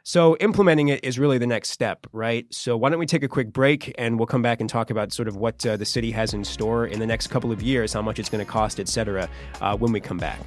So 0.09 0.39
implementing 0.39 0.89
it 0.89 1.05
is 1.05 1.19
really 1.19 1.37
the 1.37 1.47
next 1.47 1.69
step, 1.69 2.07
right? 2.15 2.47
So 2.51 2.79
why 2.79 2.89
don't 2.89 2.99
we 2.99 3.05
take 3.05 3.23
a 3.23 3.29
quick 3.29 3.53
break 3.53 3.95
and 3.99 4.19
we'll 4.19 4.25
come 4.25 4.41
back 4.41 4.59
and 4.59 4.67
talk 4.67 4.89
about 4.89 5.13
sort 5.13 5.29
of 5.29 5.37
what 5.37 5.67
uh, 5.67 5.77
the 5.77 5.85
city 5.85 6.13
has 6.13 6.33
in 6.33 6.45
store 6.45 6.87
in 6.87 6.99
the 6.99 7.07
next 7.07 7.27
couple 7.27 7.53
of 7.53 7.61
years, 7.61 7.93
how 7.93 8.01
much 8.01 8.19
it's 8.19 8.31
going 8.31 8.43
to 8.43 8.51
cost, 8.51 8.81
et 8.81 8.89
cetera, 8.89 9.29
uh, 9.61 9.77
when 9.77 9.93
we 9.93 10.01
come 10.01 10.17
back. 10.17 10.41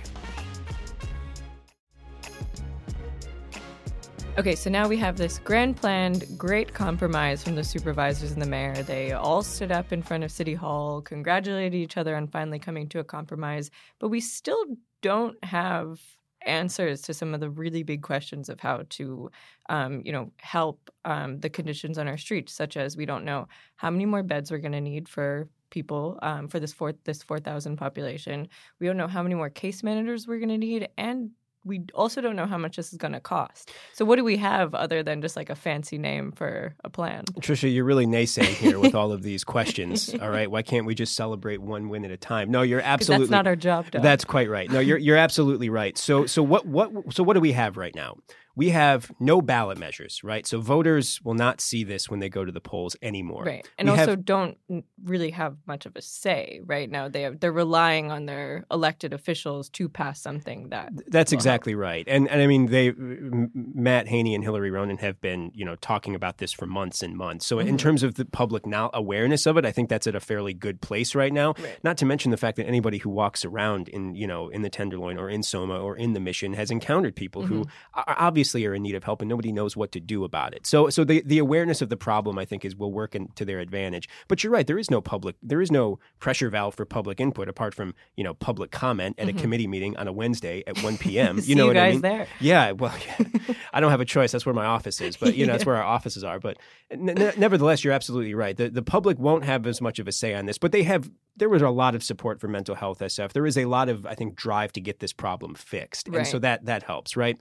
Okay, 4.39 4.55
so 4.55 4.71
now 4.71 4.87
we 4.87 4.97
have 4.97 5.17
this 5.17 5.37
grand 5.37 5.77
planned, 5.77 6.25
great 6.39 6.73
compromise 6.73 7.43
from 7.43 7.53
the 7.53 7.63
supervisors 7.63 8.31
and 8.31 8.41
the 8.41 8.47
mayor. 8.47 8.81
They 8.81 9.11
all 9.11 9.43
stood 9.43 9.71
up 9.71 9.93
in 9.93 10.01
front 10.01 10.23
of 10.23 10.31
City 10.31 10.55
Hall, 10.55 11.03
congratulated 11.03 11.75
each 11.75 11.97
other 11.97 12.15
on 12.15 12.25
finally 12.25 12.57
coming 12.57 12.89
to 12.89 12.97
a 12.97 13.03
compromise, 13.03 13.69
but 13.99 14.09
we 14.09 14.21
still 14.21 14.65
don't 15.03 15.37
have 15.45 16.01
answers 16.45 17.01
to 17.03 17.13
some 17.13 17.33
of 17.33 17.39
the 17.39 17.49
really 17.49 17.83
big 17.83 18.01
questions 18.01 18.49
of 18.49 18.59
how 18.59 18.83
to, 18.89 19.31
um, 19.69 20.01
you 20.05 20.11
know, 20.11 20.31
help 20.37 20.89
um, 21.05 21.39
the 21.39 21.49
conditions 21.49 21.97
on 21.97 22.07
our 22.07 22.17
streets, 22.17 22.53
such 22.53 22.77
as 22.77 22.97
we 22.97 23.05
don't 23.05 23.25
know 23.25 23.47
how 23.75 23.89
many 23.89 24.05
more 24.05 24.23
beds 24.23 24.51
we're 24.51 24.57
going 24.57 24.71
to 24.71 24.81
need 24.81 25.07
for 25.09 25.47
people 25.69 26.19
um, 26.21 26.47
for 26.47 26.59
this 26.59 26.73
four 26.73 26.93
this 27.05 27.23
four 27.23 27.39
thousand 27.39 27.77
population. 27.77 28.47
We 28.79 28.87
don't 28.87 28.97
know 28.97 29.07
how 29.07 29.23
many 29.23 29.35
more 29.35 29.49
case 29.49 29.83
managers 29.83 30.27
we're 30.27 30.39
going 30.39 30.49
to 30.49 30.57
need, 30.57 30.89
and 30.97 31.31
we 31.63 31.81
also 31.93 32.21
don't 32.21 32.35
know 32.35 32.45
how 32.45 32.57
much 32.57 32.75
this 32.75 32.91
is 32.91 32.97
going 32.97 33.13
to 33.13 33.19
cost. 33.19 33.71
So, 33.93 34.05
what 34.05 34.15
do 34.15 34.23
we 34.23 34.37
have 34.37 34.73
other 34.73 35.03
than 35.03 35.21
just 35.21 35.35
like 35.35 35.49
a 35.49 35.55
fancy 35.55 35.97
name 35.97 36.31
for 36.31 36.75
a 36.83 36.89
plan? 36.89 37.25
Trisha, 37.39 37.73
you're 37.73 37.85
really 37.85 38.05
naysaying 38.05 38.55
here 38.55 38.79
with 38.79 38.95
all 38.95 39.11
of 39.11 39.21
these 39.23 39.43
questions. 39.43 40.13
All 40.21 40.29
right, 40.29 40.49
why 40.49 40.61
can't 40.61 40.85
we 40.85 40.95
just 40.95 41.15
celebrate 41.15 41.61
one 41.61 41.89
win 41.89 42.05
at 42.05 42.11
a 42.11 42.17
time? 42.17 42.51
No, 42.51 42.61
you're 42.61 42.81
absolutely 42.81 43.25
that's 43.25 43.31
not 43.31 43.47
our 43.47 43.55
job. 43.55 43.87
That's 43.91 44.25
quite 44.25 44.49
right. 44.49 44.69
No, 44.69 44.79
you're 44.79 44.97
you're 44.97 45.17
absolutely 45.17 45.69
right. 45.69 45.97
So, 45.97 46.25
so 46.25 46.43
what 46.43 46.65
what 46.65 47.13
so 47.13 47.23
what 47.23 47.33
do 47.33 47.39
we 47.39 47.51
have 47.51 47.77
right 47.77 47.95
now? 47.95 48.17
We 48.55 48.69
have 48.69 49.11
no 49.19 49.41
ballot 49.41 49.77
measures, 49.77 50.21
right? 50.23 50.45
So 50.45 50.59
voters 50.59 51.19
will 51.23 51.33
not 51.33 51.61
see 51.61 51.83
this 51.83 52.09
when 52.09 52.19
they 52.19 52.29
go 52.29 52.43
to 52.43 52.51
the 52.51 52.61
polls 52.61 52.95
anymore. 53.01 53.43
Right. 53.43 53.67
And 53.77 53.87
we 53.87 53.97
also 53.97 54.11
have, 54.11 54.25
don't 54.25 54.57
really 55.03 55.31
have 55.31 55.57
much 55.65 55.85
of 55.85 55.95
a 55.95 56.01
say 56.01 56.61
right 56.65 56.89
now. 56.89 57.07
They 57.07 57.21
have, 57.21 57.39
they're 57.39 57.51
relying 57.51 58.11
on 58.11 58.25
their 58.25 58.65
elected 58.69 59.13
officials 59.13 59.69
to 59.69 59.87
pass 59.87 60.21
something 60.21 60.69
that 60.69 60.91
That's 61.07 61.31
exactly 61.31 61.73
help. 61.73 61.81
right. 61.81 62.07
And 62.07 62.27
and 62.27 62.41
I 62.41 62.47
mean 62.47 62.67
they 62.67 62.93
Matt 62.93 64.07
Haney 64.07 64.35
and 64.35 64.43
Hillary 64.43 64.71
Ronan 64.71 64.97
have 64.97 65.21
been, 65.21 65.51
you 65.53 65.65
know, 65.65 65.75
talking 65.77 66.15
about 66.15 66.37
this 66.37 66.51
for 66.51 66.65
months 66.65 67.01
and 67.01 67.15
months. 67.15 67.45
So 67.45 67.57
mm-hmm. 67.57 67.69
in 67.69 67.77
terms 67.77 68.03
of 68.03 68.15
the 68.15 68.25
public 68.25 68.65
now 68.65 68.89
awareness 68.93 69.45
of 69.45 69.57
it, 69.57 69.65
I 69.65 69.71
think 69.71 69.89
that's 69.89 70.07
at 70.07 70.15
a 70.15 70.19
fairly 70.19 70.53
good 70.53 70.81
place 70.81 71.15
right 71.15 71.31
now. 71.31 71.53
Right. 71.57 71.79
Not 71.83 71.97
to 71.97 72.05
mention 72.05 72.31
the 72.31 72.37
fact 72.37 72.57
that 72.57 72.67
anybody 72.67 72.97
who 72.97 73.09
walks 73.09 73.45
around 73.45 73.87
in, 73.89 74.15
you 74.15 74.27
know, 74.27 74.49
in 74.49 74.61
the 74.61 74.69
Tenderloin 74.69 75.17
or 75.17 75.29
in 75.29 75.41
Soma 75.41 75.79
or 75.79 75.95
in 75.95 76.13
the 76.13 76.19
Mission 76.19 76.53
has 76.53 76.69
encountered 76.69 77.15
people 77.15 77.43
mm-hmm. 77.43 77.59
who 77.59 77.65
are 77.93 78.15
obviously 78.17 78.40
obviously 78.41 78.65
are 78.65 78.73
in 78.73 78.81
need 78.81 78.95
of 78.95 79.03
help 79.03 79.21
and 79.21 79.29
nobody 79.29 79.51
knows 79.51 79.77
what 79.77 79.91
to 79.91 79.99
do 79.99 80.23
about 80.23 80.55
it. 80.55 80.65
So 80.65 80.89
so 80.89 81.03
the, 81.03 81.21
the 81.23 81.37
awareness 81.37 81.79
of 81.83 81.89
the 81.89 81.97
problem 81.97 82.39
I 82.39 82.45
think 82.45 82.65
is 82.65 82.75
will 82.75 82.91
work 82.91 83.13
in, 83.13 83.27
to 83.35 83.45
their 83.45 83.59
advantage. 83.59 84.09
But 84.27 84.43
you're 84.43 84.51
right, 84.51 84.65
there 84.65 84.79
is 84.79 84.89
no 84.89 84.99
public 84.99 85.35
there 85.43 85.61
is 85.61 85.71
no 85.71 85.99
pressure 86.19 86.49
valve 86.49 86.73
for 86.73 86.85
public 86.85 87.19
input 87.19 87.47
apart 87.47 87.75
from, 87.75 87.93
you 88.15 88.23
know, 88.23 88.33
public 88.33 88.71
comment 88.71 89.19
at 89.19 89.27
mm-hmm. 89.27 89.37
a 89.37 89.41
committee 89.41 89.67
meeting 89.67 89.95
on 89.97 90.07
a 90.07 90.11
Wednesday 90.11 90.63
at 90.65 90.81
1 90.81 90.97
p.m. 90.97 91.39
you 91.43 91.53
know 91.53 91.65
you 91.65 91.67
what 91.67 91.77
I 91.77 91.91
mean? 91.91 92.01
There. 92.01 92.27
Yeah, 92.39 92.71
well 92.71 92.95
yeah. 93.05 93.25
I 93.73 93.79
don't 93.79 93.91
have 93.91 94.01
a 94.01 94.05
choice. 94.05 94.31
That's 94.31 94.45
where 94.45 94.55
my 94.55 94.65
office 94.65 94.99
is, 95.01 95.17
but 95.17 95.35
you 95.35 95.45
know, 95.45 95.51
yeah. 95.51 95.57
that's 95.57 95.65
where 95.67 95.75
our 95.75 95.83
offices 95.83 96.23
are. 96.23 96.39
But 96.39 96.57
n- 96.89 97.33
nevertheless, 97.37 97.83
you're 97.83 97.93
absolutely 97.93 98.33
right. 98.33 98.57
The 98.57 98.69
the 98.69 98.81
public 98.81 99.19
won't 99.19 99.45
have 99.45 99.67
as 99.67 99.81
much 99.81 99.99
of 99.99 100.07
a 100.07 100.11
say 100.11 100.33
on 100.33 100.47
this, 100.47 100.57
but 100.57 100.71
they 100.71 100.81
have 100.83 101.11
there 101.35 101.49
was 101.49 101.61
a 101.61 101.69
lot 101.69 101.93
of 101.93 102.03
support 102.03 102.39
for 102.39 102.47
mental 102.47 102.73
health 102.73 102.99
SF. 102.99 103.33
There 103.33 103.45
is 103.45 103.57
a 103.57 103.65
lot 103.65 103.87
of 103.87 104.07
I 104.07 104.15
think 104.15 104.35
drive 104.35 104.73
to 104.73 104.81
get 104.81 104.99
this 104.99 105.13
problem 105.13 105.53
fixed. 105.53 106.07
Right. 106.07 106.19
And 106.19 106.27
so 106.27 106.39
that 106.39 106.65
that 106.65 106.81
helps, 106.83 107.15
right? 107.15 107.37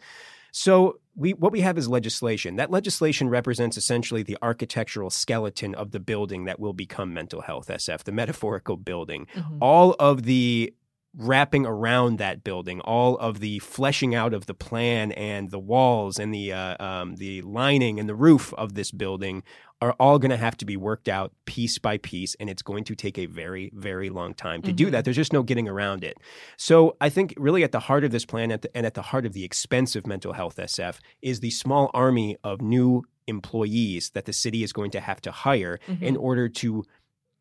So 0.52 1.00
we 1.14 1.32
what 1.34 1.52
we 1.52 1.60
have 1.60 1.78
is 1.78 1.88
legislation. 1.88 2.56
That 2.56 2.70
legislation 2.70 3.28
represents 3.28 3.76
essentially 3.76 4.22
the 4.22 4.38
architectural 4.42 5.10
skeleton 5.10 5.74
of 5.74 5.90
the 5.90 6.00
building 6.00 6.44
that 6.44 6.58
will 6.58 6.72
become 6.72 7.12
mental 7.12 7.42
health 7.42 7.68
SF, 7.68 8.04
the 8.04 8.12
metaphorical 8.12 8.76
building. 8.76 9.26
Mm-hmm. 9.34 9.58
All 9.60 9.94
of 9.98 10.22
the 10.22 10.74
wrapping 11.16 11.66
around 11.66 12.18
that 12.18 12.44
building, 12.44 12.80
all 12.80 13.16
of 13.18 13.40
the 13.40 13.58
fleshing 13.60 14.14
out 14.14 14.32
of 14.32 14.46
the 14.46 14.54
plan 14.54 15.10
and 15.12 15.50
the 15.50 15.58
walls 15.58 16.18
and 16.18 16.32
the 16.32 16.52
uh, 16.52 16.82
um, 16.84 17.16
the 17.16 17.42
lining 17.42 17.98
and 17.98 18.08
the 18.08 18.14
roof 18.14 18.54
of 18.54 18.74
this 18.74 18.90
building 18.90 19.42
are 19.82 19.94
all 19.98 20.18
going 20.18 20.30
to 20.30 20.36
have 20.36 20.56
to 20.58 20.64
be 20.64 20.76
worked 20.76 21.08
out 21.08 21.32
piece 21.46 21.78
by 21.78 21.96
piece, 21.98 22.34
and 22.38 22.50
it's 22.50 22.62
going 22.62 22.84
to 22.84 22.94
take 22.94 23.18
a 23.18 23.26
very, 23.26 23.70
very 23.74 24.10
long 24.10 24.34
time 24.34 24.60
to 24.62 24.68
mm-hmm. 24.68 24.76
do 24.76 24.90
that. 24.90 25.04
There's 25.04 25.16
just 25.16 25.32
no 25.32 25.42
getting 25.42 25.68
around 25.68 26.04
it. 26.04 26.18
So 26.56 26.96
I 27.00 27.08
think 27.08 27.34
really 27.36 27.64
at 27.64 27.72
the 27.72 27.80
heart 27.80 28.04
of 28.04 28.10
this 28.10 28.24
plan 28.24 28.52
at 28.52 28.62
the, 28.62 28.76
and 28.76 28.84
at 28.84 28.94
the 28.94 29.02
heart 29.02 29.24
of 29.24 29.32
the 29.32 29.44
expense 29.44 29.96
of 29.96 30.06
mental 30.06 30.34
health 30.34 30.56
SF 30.56 30.98
is 31.22 31.40
the 31.40 31.50
small 31.50 31.90
army 31.94 32.36
of 32.44 32.60
new 32.60 33.04
employees 33.26 34.10
that 34.10 34.26
the 34.26 34.32
city 34.32 34.62
is 34.62 34.72
going 34.72 34.90
to 34.90 35.00
have 35.00 35.20
to 35.22 35.30
hire 35.30 35.78
mm-hmm. 35.88 36.04
in 36.04 36.16
order 36.16 36.48
to 36.48 36.84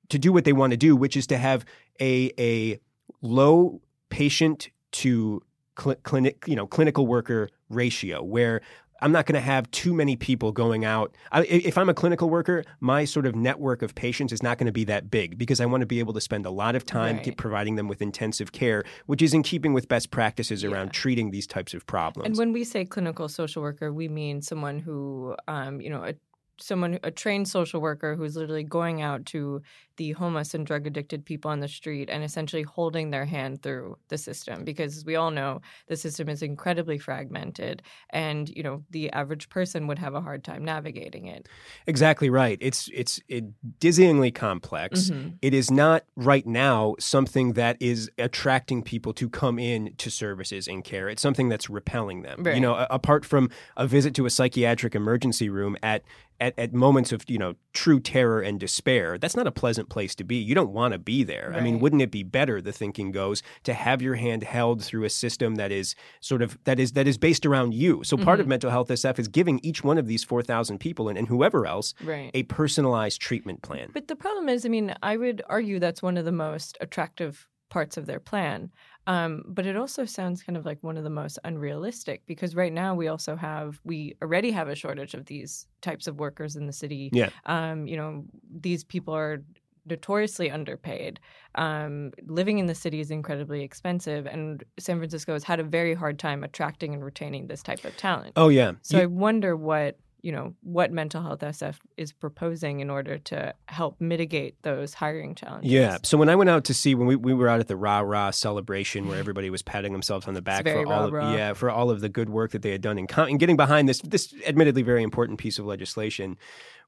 to 0.10 0.18
do 0.18 0.34
what 0.34 0.44
they 0.44 0.54
want 0.54 0.72
to 0.72 0.78
do, 0.78 0.96
which 0.96 1.16
is 1.16 1.28
to 1.28 1.38
have 1.38 1.66
a 2.00 2.32
a 2.40 2.80
low 3.22 3.82
patient 4.10 4.70
to 4.92 5.42
cl- 5.80 5.96
clinic, 6.04 6.44
you 6.48 6.56
know, 6.56 6.68
clinical 6.68 7.06
worker 7.06 7.50
ratio 7.70 8.24
where 8.24 8.62
I'm 9.02 9.12
not 9.12 9.26
going 9.26 9.36
to 9.36 9.42
have 9.46 9.70
too 9.72 9.94
many 9.94 10.16
people 10.16 10.52
going 10.52 10.86
out. 10.86 11.16
I, 11.32 11.44
if 11.44 11.78
I'm 11.78 11.90
a 11.90 11.94
clinical 11.94 12.30
worker, 12.30 12.64
my 12.80 13.06
sort 13.06 13.26
of 13.26 13.36
network 13.36 13.82
of 13.82 13.96
patients 13.96 14.34
is 14.34 14.44
not 14.44 14.58
going 14.58 14.66
to 14.68 14.72
be 14.72 14.84
that 14.86 15.10
big 15.10 15.38
because 15.38 15.60
I 15.62 15.66
want 15.66 15.82
to 15.82 15.88
be 15.88 16.00
able 16.00 16.14
to 16.14 16.22
spend 16.22 16.46
a 16.46 16.50
lot 16.52 16.76
of 16.76 16.86
time 16.86 17.18
Right. 17.18 17.38
providing 17.38 17.76
them 17.76 17.88
with 17.88 18.02
intensive 18.02 18.52
care, 18.52 18.84
which 19.06 19.22
is 19.22 19.34
in 19.34 19.44
keeping 19.44 19.74
with 19.74 19.88
best 19.88 20.12
practices 20.12 20.64
around 20.64 20.88
Yeah. 20.88 20.92
treating 20.94 21.32
these 21.32 21.48
types 21.48 21.74
of 21.74 21.86
problems. 21.86 22.28
And 22.28 22.38
when 22.38 22.52
we 22.54 22.64
say 22.64 22.86
clinical 22.86 23.28
social 23.30 23.62
worker, 23.62 23.92
we 23.94 24.08
mean 24.08 24.42
someone 24.42 24.80
who, 24.80 25.36
um, 25.48 25.80
you 25.82 25.90
know, 25.90 26.04
a, 26.04 26.14
someone 26.62 27.00
a 27.04 27.12
trained 27.12 27.48
social 27.48 27.80
worker 27.80 28.16
who's 28.16 28.36
literally 28.36 28.64
going 28.66 29.02
out 29.02 29.26
to 29.28 29.62
the 30.00 30.14
homeless 30.14 30.54
and 30.54 30.66
drug 30.66 30.88
addicted 30.88 31.26
people 31.26 31.52
on 31.52 31.60
the 31.60 31.68
street 31.68 32.10
and 32.10 32.24
essentially 32.24 32.64
holding 32.64 33.12
their 33.12 33.26
hand 33.26 33.62
through 33.62 33.98
the 34.08 34.18
system 34.18 34.64
because 34.64 35.04
we 35.06 35.16
all 35.18 35.30
know 35.30 35.60
the 35.88 35.98
system 35.98 36.30
is 36.30 36.42
incredibly 36.42 36.98
fragmented 36.98 37.84
and 38.12 38.50
you 38.50 38.64
know 38.64 38.82
the 38.92 39.12
average 39.12 39.50
person 39.50 39.86
would 39.88 40.00
have 40.00 40.16
a 40.16 40.22
hard 40.22 40.44
time 40.44 40.64
navigating 40.64 41.28
it 41.28 41.48
Exactly 41.86 42.30
right. 42.30 42.58
It's 42.62 42.90
it's 42.94 43.20
it, 43.28 43.44
dizzyingly 43.80 44.34
complex. 44.34 45.10
Mhm. 45.10 45.38
It 45.42 45.54
is 45.54 45.70
not 45.70 46.04
right 46.16 46.46
now 46.48 46.96
something 47.00 47.54
that 47.54 47.76
is 47.80 48.10
attracting 48.18 48.84
people 48.84 49.12
to 49.14 49.28
come 49.30 49.60
in 49.60 49.96
to 49.98 50.10
services 50.10 50.68
and 50.68 50.84
care. 50.84 51.10
It's 51.10 51.22
something 51.22 51.50
that's 51.50 51.70
repelling 51.70 52.22
them. 52.22 52.46
You 52.48 52.62
know, 52.62 52.76
a- 52.76 52.88
apart 52.90 53.26
from 53.26 53.50
a 53.76 53.86
visit 53.88 54.14
to 54.16 54.26
a 54.26 54.30
psychiatric 54.30 54.96
emergency 54.96 55.50
room 55.50 55.76
at 55.84 56.04
at, 56.42 56.54
at 56.58 56.74
moments 56.74 57.12
of 57.12 57.30
you 57.30 57.38
know 57.38 57.56
true 57.74 58.00
terror 58.00 58.40
and 58.40 58.60
despair 58.62 59.18
that's 59.18 59.36
not 59.36 59.46
a 59.46 59.52
pleasant 59.52 59.89
place 59.90 60.16
to 60.16 60.24
be 60.24 60.36
you 60.36 60.56
don't 60.56 60.72
want 60.72 60.92
to 60.94 61.00
be 61.00 61.24
there 61.24 61.52
i 61.56 61.60
mean 61.60 61.80
wouldn't 61.80 62.02
it 62.02 62.12
be 62.12 62.24
better 62.24 62.62
the 62.62 62.72
thinking 62.72 63.12
goes 63.12 63.42
to 63.64 63.74
have 63.74 64.02
your 64.02 64.16
hand 64.16 64.44
held 64.44 64.84
through 64.84 65.04
a 65.04 65.10
system 65.10 65.56
that 65.56 65.72
is 65.72 65.96
sort 66.22 66.42
of 66.42 66.58
that 66.64 66.80
is 66.80 66.94
that 66.94 67.08
is 67.08 67.18
based 67.18 67.46
around 67.46 67.74
you 67.74 68.04
so 68.04 68.16
part 68.18 68.40
of 68.40 68.44
Mm-hmm. 68.44 68.50
mental 68.50 68.72
health 68.72 68.90
sf 68.90 69.20
is 69.20 69.28
giving 69.28 69.60
each 69.64 69.84
one 69.84 69.98
of 69.98 70.08
these 70.08 70.24
4000 70.24 70.80
people 70.80 71.10
and, 71.10 71.18
and 71.18 71.28
whoever 71.28 71.66
else 71.66 71.94
right 72.04 72.32
a 72.34 72.44
personalized 72.44 73.20
treatment 73.20 73.62
plan 73.62 73.90
But 73.94 74.08
the 74.08 74.16
problem 74.16 74.48
is, 74.50 74.66
I 74.66 74.70
mean, 74.70 74.94
I 75.02 75.18
would 75.18 75.42
argue 75.50 75.80
that's 75.80 76.02
one 76.02 76.18
of 76.18 76.26
the 76.26 76.32
most 76.32 76.78
attractive 76.82 77.48
parts 77.70 77.98
of 77.98 78.06
their 78.06 78.20
plan. 78.20 78.72
Um, 79.08 79.44
but 79.48 79.66
it 79.66 79.76
also 79.76 80.06
sounds 80.06 80.44
kind 80.44 80.58
of 80.58 80.66
like 80.66 80.80
one 80.82 80.98
of 80.98 81.04
the 81.04 81.10
most 81.10 81.38
unrealistic 81.44 82.24
because 82.26 82.56
right 82.56 82.74
now 82.74 82.96
we 82.96 83.08
also 83.08 83.36
have, 83.36 83.80
we 83.84 84.16
already 84.22 84.52
have 84.52 84.68
a 84.70 84.76
shortage 84.76 85.14
of 85.14 85.26
these 85.26 85.68
types 85.82 86.08
of 86.08 86.20
workers 86.20 86.56
in 86.56 86.66
the 86.68 86.74
city. 86.74 87.10
Yeah. 87.14 87.30
Um, 87.46 87.88
you 87.88 87.98
know, 87.98 88.26
these 88.50 88.84
people 88.84 89.14
are 89.16 89.44
notoriously 89.90 90.50
underpaid. 90.52 91.20
Um, 91.56 92.12
living 92.28 92.60
in 92.60 92.68
the 92.68 92.76
city 92.76 93.00
is 93.00 93.12
incredibly 93.12 93.64
expensive, 93.64 94.26
and 94.28 94.64
San 94.80 94.98
Francisco 94.98 95.34
has 95.34 95.44
had 95.44 95.60
a 95.60 95.64
very 95.64 95.94
hard 95.94 96.20
time 96.20 96.44
attracting 96.44 96.94
and 96.94 97.04
retaining 97.04 97.48
this 97.48 97.64
type 97.64 97.84
of 97.86 97.96
talent. 97.98 98.34
oh 98.36 98.50
yeah 98.50 98.74
So 98.82 98.98
You- 98.98 99.04
I 99.04 99.06
wonder 99.08 99.56
what 99.56 99.98
you 100.22 100.32
know 100.32 100.54
what 100.62 100.92
mental 100.92 101.22
health 101.22 101.40
SF 101.40 101.76
is 101.98 102.12
proposing 102.12 102.80
in 102.80 102.90
order 102.90 103.18
to 103.18 103.54
help 103.68 104.00
mitigate 104.00 104.62
those 104.64 104.94
hiring 104.94 105.36
challenges. 105.36 105.72
Yeah. 105.72 105.98
So 106.04 106.18
when 106.18 106.30
I 106.30 106.36
went 106.36 106.50
out 106.50 106.66
to 106.66 106.74
see 106.74 106.96
when 106.96 107.08
we, 107.08 107.16
we 107.16 107.34
were 107.34 107.48
out 107.48 107.60
at 107.60 107.68
the 107.68 107.76
rah 107.76 108.00
rah 108.00 108.32
celebration 108.32 109.08
where 109.08 109.18
everybody 109.18 109.50
was 109.50 109.62
patting 109.62 109.92
themselves 109.92 110.28
on 110.28 110.34
the 110.34 110.42
back 110.42 110.66
for 110.66 110.86
all 110.88 111.06
of 111.06 111.14
yeah 111.34 111.54
for 111.54 111.70
all 111.70 111.90
of 111.90 112.02
the 112.02 112.10
good 112.10 112.30
work 112.30 112.52
that 112.52 112.62
they 112.62 112.72
had 112.72 112.82
done 112.82 112.98
in 112.98 113.08
and 113.18 113.40
getting 113.40 113.58
behind 113.58 113.90
this 113.90 114.02
this 114.02 114.34
admittedly 114.46 114.82
very 114.82 115.04
important 115.04 115.40
piece 115.40 115.60
of 115.60 115.66
legislation. 115.66 116.38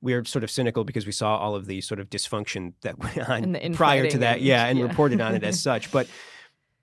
We 0.02 0.14
are 0.14 0.26
sort 0.26 0.44
of 0.44 0.52
cynical 0.52 0.84
because 0.84 1.06
we 1.06 1.12
saw 1.12 1.38
all 1.38 1.56
of 1.56 1.66
the 1.68 1.82
sort 1.82 2.00
of 2.00 2.10
dysfunction 2.10 2.74
that 2.82 3.00
went 3.00 3.30
on 3.30 3.74
prior 3.74 4.10
to 4.10 4.18
that, 4.20 4.38
and- 4.38 4.46
yeah, 4.46 4.66
and 4.66 4.80
yeah. 4.80 4.86
reported 4.86 5.22
on 5.22 5.36
it 5.36 5.44
as 5.44 5.62
such. 5.64 5.92
But 5.92 6.08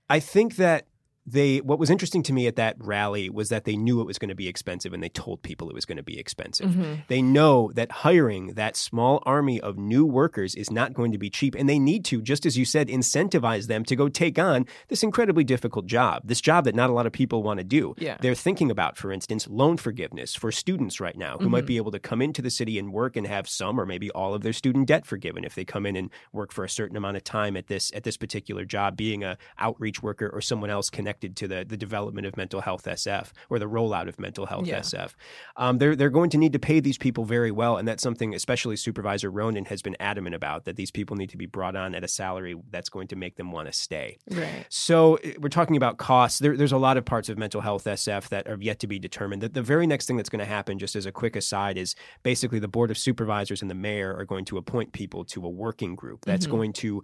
I 0.09 0.21
think 0.21 0.57
that 0.57 0.87
they 1.31 1.59
what 1.61 1.79
was 1.79 1.91
interesting 1.91 2.23
to 2.25 2.33
me 2.33 2.47
at 2.47 2.57
that 2.57 2.77
rally 2.79 3.29
was 3.29 3.49
that 3.49 3.65
they 3.65 3.77
knew 3.77 4.01
it 4.01 4.07
was 4.07 4.19
going 4.19 4.29
to 4.29 4.35
be 4.35 4.49
expensive 4.49 4.93
and 4.93 5.03
they 5.03 5.09
told 5.09 5.43
people 5.43 5.69
it 5.69 5.75
was 5.75 5.85
going 5.85 5.97
to 5.97 6.03
be 6.03 6.19
expensive. 6.19 6.71
Mhm. 6.71 7.07
They 7.09 7.23
know 7.23 7.71
that 7.75 7.91
hiring 7.91 8.55
that 8.55 8.77
small 8.77 9.23
army 9.27 9.61
of 9.61 9.77
new 9.77 10.05
workers 10.05 10.55
is 10.55 10.71
not 10.71 10.95
going 10.95 11.13
to 11.13 11.19
be 11.19 11.31
cheap, 11.31 11.55
and 11.55 11.69
they 11.69 11.79
need 11.79 12.05
to, 12.07 12.23
just 12.23 12.47
as 12.47 12.57
you 12.57 12.65
said, 12.65 12.89
incentivize 12.89 13.67
them 13.67 13.85
to 13.85 13.97
go 13.97 14.09
take 14.09 14.39
on 14.39 14.67
this 14.89 15.03
incredibly 15.03 15.45
difficult 15.45 15.87
job, 15.87 16.23
this 16.25 16.41
job 16.41 16.65
that 16.65 16.75
not 16.75 16.91
a 16.91 16.93
lot 16.93 17.07
of 17.07 17.13
people 17.13 17.43
want 17.43 17.59
to 17.59 17.65
do. 17.65 17.95
Yeah. 17.99 18.17
They're 18.21 18.35
thinking 18.35 18.71
about, 18.71 18.97
for 18.97 19.13
instance, 19.13 19.47
loan 19.49 19.77
forgiveness 19.77 20.35
for 20.35 20.51
students 20.51 21.01
right 21.01 21.17
now 21.17 21.37
who 21.39 21.49
might 21.49 21.67
be 21.67 21.77
able 21.77 21.91
to 21.93 21.99
come 21.99 22.23
into 22.23 22.41
the 22.43 22.51
city 22.51 22.79
and 22.79 22.93
work 22.93 23.17
and 23.17 23.27
have 23.27 23.49
some 23.49 23.81
or 23.81 23.87
maybe 23.87 24.11
all 24.13 24.35
of 24.35 24.43
their 24.43 24.53
student 24.53 24.87
debt 24.89 25.07
forgiven 25.07 25.45
if 25.45 25.55
they 25.55 25.65
come 25.65 25.85
in 25.87 25.97
and 25.97 26.11
work 26.33 26.53
for 26.53 26.65
a 26.65 26.69
certain 26.69 26.97
amount 26.97 27.17
of 27.17 27.25
time 27.25 27.57
at 27.57 27.67
this 27.67 27.93
at 27.95 28.05
this 28.05 28.17
particular 28.17 28.65
job, 28.65 28.97
being 28.97 29.23
a 29.25 29.37
outreach 29.59 30.03
worker 30.03 30.31
or 30.33 30.41
someone 30.41 30.71
else 30.71 30.91
connected 30.91 31.18
to 31.21 31.49
the, 31.49 31.65
the 31.69 31.77
development 31.77 32.27
of 32.27 32.37
mental 32.37 32.61
health 32.61 32.85
SF 32.85 33.33
or 33.51 33.59
the 33.59 33.67
rollout 33.69 34.09
of 34.09 34.19
mental 34.19 34.47
health 34.47 34.67
Yeah. 34.67 34.81
SF. 34.81 35.15
Um, 35.57 35.79
they're 35.79 35.97
they're 35.97 36.11
going 36.11 36.31
to 36.31 36.39
need 36.39 36.53
to 36.53 36.59
pay 36.59 36.81
these 36.81 36.99
people 36.99 37.25
very 37.25 37.51
well, 37.51 37.77
and 37.77 37.87
that's 37.87 38.03
something 38.03 38.35
especially 38.35 38.77
Supervisor 38.77 39.31
Ronan 39.31 39.65
has 39.67 39.83
been 39.83 39.97
adamant 40.01 40.35
about 40.35 40.65
that 40.65 40.77
these 40.77 40.91
people 40.91 41.17
need 41.17 41.31
to 41.31 41.37
be 41.37 41.47
brought 41.47 41.77
on 41.77 41.95
at 41.95 42.05
a 42.05 42.09
salary 42.09 42.57
that's 42.71 42.89
going 42.89 43.09
to 43.09 43.17
make 43.17 43.37
them 43.37 43.51
want 43.53 43.67
to 43.67 43.73
stay. 43.73 44.19
Right. 44.31 44.67
So 44.69 45.17
eh, 45.17 45.35
we're 45.39 45.49
talking 45.49 45.77
about 45.77 45.99
costs. 45.99 46.39
There, 46.39 46.57
there's 46.57 46.73
a 46.73 46.79
lot 46.79 46.97
of 46.97 47.05
parts 47.05 47.29
of 47.29 47.39
mental 47.39 47.61
health 47.61 47.85
SF 47.85 48.29
that 48.29 48.47
are 48.49 48.59
yet 48.61 48.79
to 48.81 48.87
be 48.87 48.99
determined. 48.99 49.43
The, 49.43 49.49
the 49.49 49.63
very 49.63 49.87
next 49.87 50.07
thing 50.07 50.17
that's 50.17 50.29
going 50.31 50.41
to 50.41 50.45
happen, 50.45 50.79
just 50.79 50.95
as 50.97 51.07
a 51.07 51.13
quick 51.13 51.37
aside, 51.37 51.77
is 51.79 51.95
basically 52.23 52.59
the 52.59 52.69
board 52.69 52.91
of 52.91 52.99
supervisors 52.99 53.63
and 53.63 53.71
the 53.71 53.75
mayor 53.75 54.15
are 54.17 54.25
going 54.25 54.45
to 54.47 54.57
appoint 54.59 54.93
people 54.93 55.25
to 55.27 55.45
a 55.45 55.49
working 55.49 55.95
group 55.97 56.25
that's 56.25 56.47
Mhm. 56.47 56.51
going 56.51 56.73
to 56.75 57.03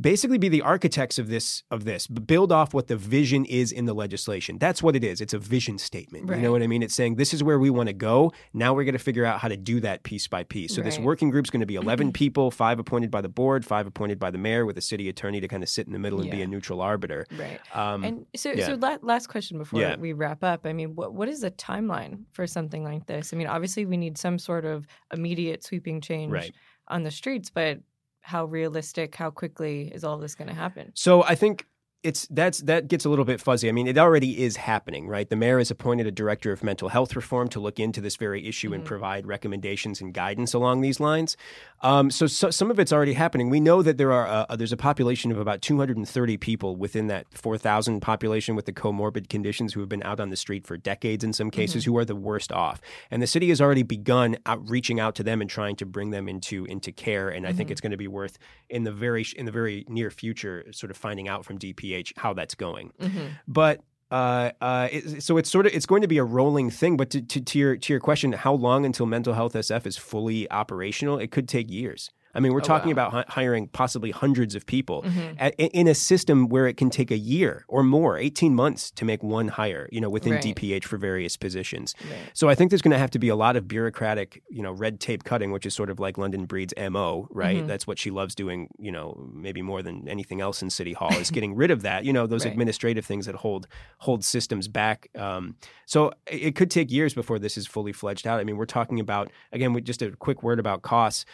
basically 0.00 0.38
be 0.38 0.48
the 0.48 0.62
architects 0.62 1.18
of 1.18 1.28
this 1.28 1.62
of 1.70 1.84
this 1.84 2.06
build 2.06 2.50
off 2.52 2.72
what 2.72 2.86
the 2.88 2.96
vision 2.96 3.44
is 3.44 3.70
in 3.72 3.84
the 3.84 3.92
legislation 3.92 4.56
that's 4.58 4.82
what 4.82 4.96
it 4.96 5.04
is 5.04 5.20
it's 5.20 5.34
a 5.34 5.38
vision 5.38 5.76
statement 5.78 6.28
you 6.28 6.36
know 6.36 6.52
what 6.52 6.62
i 6.62 6.66
mean 6.66 6.82
it's 6.82 6.94
saying 6.94 7.16
this 7.16 7.34
is 7.34 7.42
where 7.42 7.58
we 7.58 7.70
want 7.70 7.88
to 7.88 7.92
go 7.92 8.32
now 8.54 8.72
we're 8.72 8.84
going 8.84 8.92
to 8.94 8.98
figure 8.98 9.24
out 9.24 9.40
how 9.40 9.48
to 9.48 9.56
do 9.56 9.80
that 9.80 10.02
piece 10.02 10.26
by 10.28 10.42
piece 10.44 10.74
so 10.74 10.80
this 10.80 10.96
Right. 10.96 11.04
working 11.04 11.30
group's 11.30 11.50
going 11.50 11.60
to 11.60 11.66
be 11.66 11.74
11 11.76 12.12
people 12.22 12.50
five 12.50 12.78
appointed 12.78 13.10
by 13.10 13.20
the 13.20 13.28
board 13.28 13.64
five 13.64 13.86
appointed 13.86 14.18
by 14.18 14.30
the 14.30 14.38
mayor 14.38 14.64
with 14.66 14.78
a 14.78 14.80
city 14.80 15.08
attorney 15.08 15.40
to 15.40 15.48
kind 15.48 15.62
of 15.62 15.68
sit 15.68 15.86
in 15.86 15.92
the 15.92 15.98
middle 15.98 16.20
and 16.20 16.30
be 16.30 16.42
a 16.42 16.46
neutral 16.46 16.80
arbiter 16.80 17.26
Right. 17.36 17.60
um, 17.74 18.04
And 18.04 18.26
so, 18.36 18.52
yeah. 18.52 18.66
so 18.66 18.74
last 19.02 19.26
question 19.28 19.58
before 19.58 19.80
Yeah. 19.80 19.96
we 19.96 20.12
wrap 20.12 20.42
up. 20.42 20.66
I 20.66 20.72
mean, 20.72 20.94
what 20.94 21.14
what 21.14 21.28
is 21.28 21.40
the 21.40 21.50
timeline 21.50 22.24
for 22.32 22.46
something 22.46 22.82
like 22.84 23.06
this? 23.06 23.32
I 23.32 23.36
mean, 23.36 23.46
obviously, 23.46 23.84
we 23.86 23.96
need 23.96 24.16
some 24.18 24.38
sort 24.38 24.64
of 24.64 24.86
immediate 25.12 25.62
sweeping 25.64 26.00
change 26.00 26.32
Right. 26.32 26.52
on 26.88 27.02
the 27.02 27.10
streets, 27.10 27.50
but 27.50 27.80
how 28.20 28.44
realistic, 28.44 29.14
how 29.14 29.30
quickly 29.30 29.90
is 29.94 30.04
all 30.04 30.18
this 30.18 30.34
going 30.34 30.48
to 30.48 30.54
happen? 30.54 30.92
So 30.94 31.22
I 31.24 31.34
think 31.34 31.66
it's 32.02 32.26
that's 32.28 32.60
that 32.60 32.88
gets 32.88 33.04
a 33.04 33.10
little 33.10 33.24
bit 33.24 33.40
fuzzy. 33.40 33.68
I 33.68 33.72
mean, 33.72 33.86
it 33.86 33.98
already 33.98 34.42
is 34.42 34.56
happening, 34.56 35.06
right? 35.06 35.28
The 35.28 35.36
mayor 35.36 35.58
has 35.58 35.70
appointed 35.70 36.06
a 36.06 36.10
director 36.10 36.50
of 36.52 36.64
mental 36.64 36.88
health 36.88 37.14
reform 37.14 37.48
to 37.48 37.60
look 37.60 37.78
into 37.78 38.00
this 38.00 38.16
very 38.16 38.46
issue 38.46 38.72
and 38.72 38.82
Mhm. 38.82 38.86
provide 38.86 39.26
recommendations 39.26 40.00
and 40.00 40.14
guidance 40.14 40.54
along 40.54 40.80
these 40.80 40.98
lines. 41.00 41.36
Um, 41.82 42.10
so, 42.10 42.26
so 42.26 42.50
some 42.50 42.70
of 42.70 42.78
it's 42.78 42.92
already 42.92 43.14
happening. 43.14 43.50
We 43.50 43.60
know 43.60 43.82
that 43.82 43.98
there 43.98 44.12
are 44.12 44.46
uh, 44.50 44.56
there's 44.56 44.72
a 44.72 44.76
population 44.76 45.30
of 45.30 45.38
about 45.38 45.60
230 45.62 46.36
people 46.38 46.76
within 46.76 47.06
that 47.08 47.26
4,000 47.32 48.00
population 48.00 48.54
with 48.56 48.64
the 48.66 48.72
comorbid 48.72 49.28
conditions 49.28 49.74
who 49.74 49.80
have 49.80 49.88
been 49.88 50.02
out 50.02 50.20
on 50.20 50.30
the 50.30 50.36
street 50.36 50.66
for 50.66 50.76
decades 50.76 51.22
in 51.24 51.32
some 51.32 51.50
cases, 51.50 51.84
who 51.84 51.96
are 51.98 52.04
the 52.04 52.16
worst 52.16 52.50
off. 52.52 52.80
And 53.10 53.22
the 53.22 53.26
city 53.26 53.48
has 53.50 53.60
already 53.60 53.82
begun 53.82 54.36
out, 54.46 54.66
reaching 54.68 55.00
out 55.00 55.14
to 55.16 55.22
them 55.22 55.40
and 55.40 55.48
trying 55.50 55.76
to 55.76 55.86
bring 55.86 56.10
them 56.10 56.28
into 56.28 56.64
into 56.64 56.92
care. 56.92 57.28
And 57.28 57.46
I 57.46 57.52
think 57.52 57.68
Mhm. 57.68 57.72
it's 57.72 57.80
going 57.80 57.92
to 57.92 57.96
be 57.98 58.08
worth 58.08 58.38
in 58.70 58.84
the 58.84 58.92
very 58.92 59.24
in 59.36 59.44
the 59.46 59.52
very 59.52 59.84
near 59.88 60.10
future, 60.10 60.64
sort 60.72 60.90
of 60.90 60.96
finding 60.96 61.28
out 61.28 61.44
from 61.44 61.58
DPH 61.90 62.12
how 62.16 62.32
that's 62.32 62.54
going. 62.54 62.92
Mm-hmm. 63.00 63.26
But 63.46 63.80
uh, 64.10 64.50
uh, 64.60 64.88
it, 64.90 65.22
so 65.22 65.36
it's 65.36 65.50
sort 65.50 65.66
of 65.66 65.74
it's 65.74 65.86
going 65.86 66.02
to 66.02 66.08
be 66.08 66.18
a 66.18 66.24
rolling 66.24 66.70
thing. 66.70 66.96
But 66.96 67.10
to, 67.10 67.22
to, 67.22 67.40
to 67.40 67.58
your 67.58 67.76
to 67.76 67.92
your 67.92 68.00
question, 68.00 68.32
how 68.32 68.52
long 68.52 68.84
until 68.84 69.06
mental 69.06 69.34
health 69.34 69.54
SF 69.54 69.86
is 69.86 69.96
fully 69.96 70.50
operational? 70.50 71.18
It 71.18 71.30
could 71.30 71.48
take 71.48 71.70
years. 71.70 72.10
I 72.34 72.40
mean, 72.40 72.52
we're 72.52 72.60
Oh, 72.60 72.62
talking 72.62 72.88
wow. 72.88 72.92
about 73.08 73.12
hi- 73.12 73.24
hiring 73.28 73.68
possibly 73.68 74.10
hundreds 74.10 74.54
of 74.54 74.66
people 74.66 75.02
Mhm. 75.02 75.36
at, 75.38 75.54
in 75.58 75.88
a 75.88 75.94
system 75.94 76.48
where 76.48 76.66
it 76.68 76.76
can 76.76 76.90
take 76.90 77.10
a 77.10 77.16
year 77.18 77.64
or 77.68 77.82
more, 77.82 78.16
eighteen 78.18 78.54
months 78.54 78.90
to 78.92 79.04
make 79.04 79.22
one 79.22 79.48
hire. 79.48 79.88
You 79.92 80.00
know, 80.00 80.10
within 80.10 80.32
Right. 80.34 80.42
DPH 80.42 80.84
for 80.84 80.96
various 80.96 81.36
positions. 81.36 81.94
Right. 82.08 82.18
So 82.34 82.48
I 82.48 82.54
think 82.54 82.70
there's 82.70 82.82
going 82.82 82.92
to 82.92 82.98
have 82.98 83.10
to 83.12 83.18
be 83.18 83.28
a 83.28 83.36
lot 83.36 83.56
of 83.56 83.66
bureaucratic, 83.66 84.42
you 84.50 84.62
know, 84.62 84.72
red 84.72 85.00
tape 85.00 85.24
cutting, 85.24 85.50
which 85.50 85.66
is 85.66 85.74
sort 85.74 85.90
of 85.90 85.98
like 85.98 86.18
London 86.18 86.44
Breed's 86.46 86.74
mo, 86.90 87.26
right? 87.30 87.64
Mhm. 87.64 87.66
That's 87.66 87.86
what 87.86 87.98
she 87.98 88.10
loves 88.10 88.34
doing, 88.34 88.68
you 88.78 88.92
know, 88.92 89.28
maybe 89.34 89.62
more 89.62 89.82
than 89.82 90.08
anything 90.08 90.40
else 90.40 90.62
in 90.62 90.70
City 90.70 90.92
Hall 90.92 91.12
is 91.14 91.30
getting 91.30 91.54
rid 91.54 91.70
of 91.70 91.82
that, 91.82 92.04
you 92.04 92.12
know, 92.12 92.26
those 92.26 92.44
Right. 92.44 92.52
administrative 92.52 93.04
things 93.04 93.26
that 93.26 93.34
hold 93.36 93.66
hold 93.98 94.24
systems 94.24 94.68
back. 94.68 95.08
Um, 95.16 95.56
so 95.86 96.12
it 96.26 96.54
could 96.54 96.70
take 96.70 96.90
years 96.90 97.14
before 97.14 97.38
this 97.38 97.58
is 97.58 97.66
fully 97.66 97.92
fledged 97.92 98.26
out. 98.26 98.38
I 98.40 98.44
mean, 98.44 98.56
we're 98.56 98.66
talking 98.66 99.00
about 99.00 99.30
again, 99.52 99.72
with 99.72 99.84
just 99.84 100.02
a 100.02 100.12
quick 100.12 100.42
word 100.42 100.58
about 100.60 100.82
costs. 100.82 101.24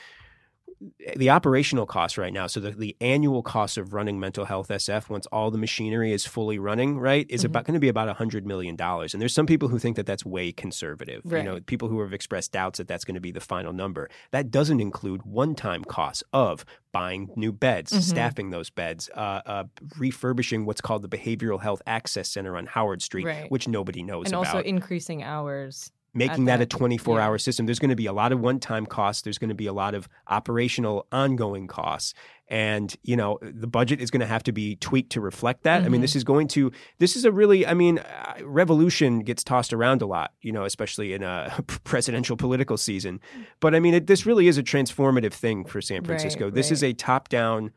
The 1.17 1.31
operational 1.31 1.87
costs 1.87 2.19
right 2.19 2.33
now, 2.33 2.47
so 2.47 2.61
the, 2.61 2.71
the 2.71 2.97
annual 3.01 3.43
cost 3.43 3.79
of 3.79 3.95
running 3.95 4.21
mental 4.21 4.45
health 4.45 4.69
SF 4.69 5.09
once 5.09 5.27
all 5.27 5.51
the 5.51 5.59
machinery 5.59 6.13
is 6.13 6.27
fully 6.27 6.59
running, 6.59 6.99
right, 6.99 7.27
is 7.31 7.43
Mhm. 7.43 7.47
about 7.47 7.65
going 7.65 7.75
to 7.75 7.81
be 7.81 7.89
about 7.89 8.09
$100 8.15 8.45
million. 8.45 8.77
And 8.79 9.21
there's 9.23 9.33
some 9.35 9.47
people 9.47 9.69
who 9.69 9.79
think 9.79 9.97
that 9.97 10.07
that's 10.07 10.25
way 10.25 10.53
conservative. 10.53 11.23
Right. 11.25 11.39
You 11.39 11.45
know, 11.51 11.61
people 11.61 11.89
who 11.89 12.01
have 12.01 12.13
expressed 12.13 12.53
doubts 12.53 12.79
that 12.79 12.89
that's 12.89 13.05
going 13.05 13.15
to 13.15 13.21
be 13.21 13.33
the 13.33 13.41
final 13.41 13.73
number. 13.73 14.11
That 14.33 14.51
doesn't 14.51 14.81
include 14.81 15.23
one 15.25 15.55
time 15.55 15.83
costs 15.85 16.23
of 16.33 16.65
buying 16.93 17.31
new 17.37 17.53
beds, 17.53 17.93
Mhm. 17.93 18.03
staffing 18.03 18.51
those 18.51 18.71
beds, 18.71 19.09
uh, 19.15 19.41
uh, 19.47 19.65
refurbishing 19.99 20.65
what's 20.67 20.81
called 20.81 21.03
the 21.03 21.09
Behavioral 21.09 21.61
Health 21.61 21.83
Access 21.87 22.29
Center 22.29 22.57
on 22.57 22.67
Howard 22.67 23.03
Street, 23.03 23.25
Right. 23.27 23.51
which 23.51 23.67
nobody 23.69 24.03
knows 24.03 24.29
about 24.29 24.41
and 24.41 24.47
about 24.49 24.57
also 24.57 24.69
increasing 24.69 25.23
hours. 25.23 25.91
Making 26.17 26.45
at 26.49 26.59
that 26.59 26.63
a 26.63 26.67
that- 26.67 26.71
24 26.71 27.19
yeah. 27.19 27.25
hour 27.27 27.39
system. 27.39 27.67
There's 27.67 27.79
going 27.79 27.91
to 27.91 27.97
be 27.97 28.07
a 28.07 28.13
lot 28.13 28.33
of 28.33 28.41
one 28.41 28.59
time 28.59 28.87
costs. 28.87 29.23
There's 29.23 29.39
going 29.39 29.49
to 29.51 29.55
be 29.55 29.67
a 29.67 29.73
lot 29.73 29.95
of 29.95 30.09
operational 30.29 31.07
ongoing 31.13 31.67
costs. 31.67 32.15
And 32.49 32.95
you 33.03 33.17
know 33.17 33.39
the 33.43 33.67
budget 33.67 34.01
is 34.01 34.11
going 34.13 34.21
to 34.21 34.27
have 34.27 34.45
to 34.45 34.53
be 34.53 34.77
tweaked 34.77 35.11
to 35.13 35.21
reflect 35.21 35.65
that. 35.65 35.83
I 35.83 35.89
mean 35.89 36.01
Mhm. 36.01 36.05
this 36.05 36.15
is 36.17 36.23
going 36.25 36.47
to 36.49 36.71
this 36.99 37.17
is 37.17 37.25
a 37.25 37.33
really 37.33 37.67
i 37.67 37.75
mean 37.75 37.99
uh, 37.99 38.35
revolution 38.45 39.21
gets 39.21 39.43
tossed 39.43 39.73
around 39.73 40.01
a 40.01 40.07
lot 40.07 40.33
you 40.43 40.53
know 40.53 40.65
especially 40.65 41.13
in 41.13 41.23
a 41.25 41.53
presidential 41.85 42.37
political 42.37 42.77
season. 42.77 43.21
But 43.61 43.75
i 43.75 43.81
mean 43.81 43.95
it, 43.95 44.07
this 44.07 44.27
really 44.27 44.47
is 44.47 44.59
a 44.59 44.63
transformative 44.63 45.33
thing 45.33 45.65
for 45.65 45.81
san 45.81 45.97
Right, 45.99 46.07
francisco. 46.07 46.49
This 46.51 46.71
is 46.71 46.85
a 46.85 46.93
top 46.93 47.29
down 47.29 47.73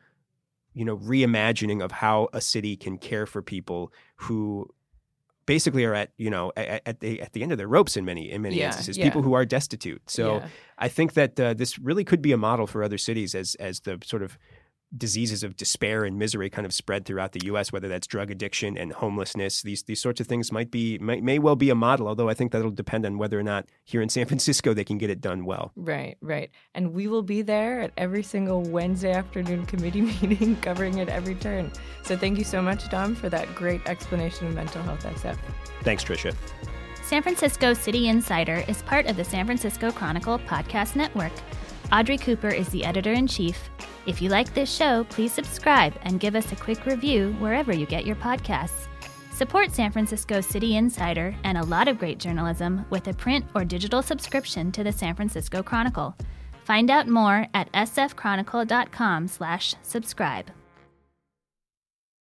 you 0.72 0.84
know 0.84 0.96
reimagining 0.98 1.82
of 1.82 1.90
how 1.90 2.28
a 2.32 2.40
city 2.40 2.76
can 2.76 2.96
care 2.96 3.26
for 3.26 3.42
people 3.42 3.92
who 4.16 4.68
basically 5.54 5.84
are 5.84 5.96
at 6.02 6.08
you 6.24 6.30
know 6.34 6.44
at, 6.56 6.82
at 6.90 6.96
the 7.00 7.12
at 7.26 7.30
the 7.34 7.42
end 7.44 7.50
of 7.54 7.58
their 7.60 7.70
ropes 7.76 7.96
in 7.98 8.04
many 8.04 8.24
in 8.34 8.40
many 8.46 8.56
Yeah, 8.56 8.66
instances 8.68 8.96
yeah. 8.96 9.06
people 9.06 9.22
who 9.26 9.34
are 9.38 9.44
destitute 9.58 10.02
so 10.18 10.24
Yeah. 10.36 10.48
i 10.86 10.88
think 10.96 11.08
that 11.20 11.32
uh, 11.40 11.54
this 11.60 11.72
really 11.88 12.04
could 12.10 12.22
be 12.28 12.32
a 12.38 12.40
model 12.48 12.66
for 12.72 12.78
other 12.88 12.98
cities 13.08 13.34
as 13.42 13.48
as 13.68 13.74
the 13.86 13.94
sort 14.12 14.22
of 14.26 14.30
diseases 14.96 15.42
of 15.44 15.56
despair 15.56 16.04
and 16.04 16.18
misery 16.18 16.50
kind 16.50 16.66
of 16.66 16.72
spread 16.72 17.04
throughout 17.04 17.32
the 17.32 17.40
US 17.44 17.72
whether 17.72 17.88
that's 17.88 18.06
drug 18.06 18.30
addiction 18.30 18.76
and 18.76 18.92
homelessness 18.92 19.62
these 19.62 19.84
these 19.84 20.00
sorts 20.00 20.20
of 20.20 20.26
things 20.26 20.50
might 20.50 20.70
be 20.70 20.98
may, 20.98 21.20
may 21.20 21.38
well 21.38 21.54
be 21.56 21.70
a 21.70 21.74
model 21.74 22.08
although 22.08 22.28
i 22.28 22.34
think 22.34 22.50
that'll 22.50 22.70
depend 22.72 23.06
on 23.06 23.16
whether 23.16 23.38
or 23.38 23.42
not 23.42 23.66
here 23.84 24.02
in 24.02 24.08
San 24.08 24.26
Francisco 24.30 24.74
they 24.74 24.84
can 24.84 24.98
get 24.98 25.08
it 25.10 25.20
done 25.20 25.44
well 25.44 25.72
Right, 25.76 26.16
right. 26.20 26.50
And 26.74 26.92
we 26.92 27.06
will 27.08 27.22
be 27.22 27.42
there 27.42 27.80
at 27.80 27.92
every 27.96 28.22
single 28.22 28.62
Wednesday 28.62 29.12
afternoon 29.12 29.64
committee 29.66 30.00
meeting 30.22 30.56
covering 30.56 30.98
it 30.98 31.08
every 31.08 31.34
turn. 31.36 31.72
So 32.02 32.16
thank 32.16 32.38
you 32.38 32.44
so 32.44 32.60
much, 32.60 32.88
Dom, 32.90 33.14
for 33.14 33.28
that 33.28 33.54
great 33.54 33.80
explanation 33.86 34.46
of 34.48 34.54
mental 34.54 34.82
health 34.82 35.04
SF. 35.04 35.38
thanks 35.82 36.04
Trisha 36.04 36.34
San 37.02 37.22
Francisco 37.22 37.74
City 37.74 38.08
Insider 38.08 38.64
is 38.68 38.82
part 38.82 39.06
of 39.06 39.16
the 39.16 39.24
San 39.24 39.44
Francisco 39.46 39.90
Chronicle 39.90 40.38
podcast 40.40 40.94
network. 40.96 41.32
Audrey 41.92 42.16
Cooper 42.18 42.48
is 42.48 42.68
the 42.68 42.84
editor 42.84 43.12
in 43.12 43.26
chief. 43.26 43.68
If 44.06 44.22
you 44.22 44.30
like 44.30 44.54
this 44.54 44.74
show, 44.74 45.04
please 45.04 45.32
subscribe 45.32 45.94
and 46.02 46.20
give 46.20 46.34
us 46.34 46.50
a 46.52 46.56
quick 46.56 46.86
review 46.86 47.36
wherever 47.38 47.74
you 47.74 47.84
get 47.86 48.06
your 48.06 48.16
podcasts. 48.16 48.86
Support 49.32 49.72
San 49.72 49.92
Francisco 49.92 50.40
City 50.40 50.76
Insider 50.76 51.34
and 51.44 51.58
a 51.58 51.64
lot 51.64 51.88
of 51.88 51.98
great 51.98 52.18
journalism 52.18 52.86
with 52.90 53.08
a 53.08 53.14
print 53.14 53.46
or 53.54 53.64
digital 53.64 54.02
subscription 54.02 54.70
to 54.72 54.84
the 54.84 54.92
San 54.92 55.14
Francisco 55.14 55.62
Chronicle. 55.62 56.14
Find 56.64 56.90
out 56.90 57.08
more 57.08 57.46
at 57.54 57.72
sfchronicle.com/subscribe. 57.72 60.59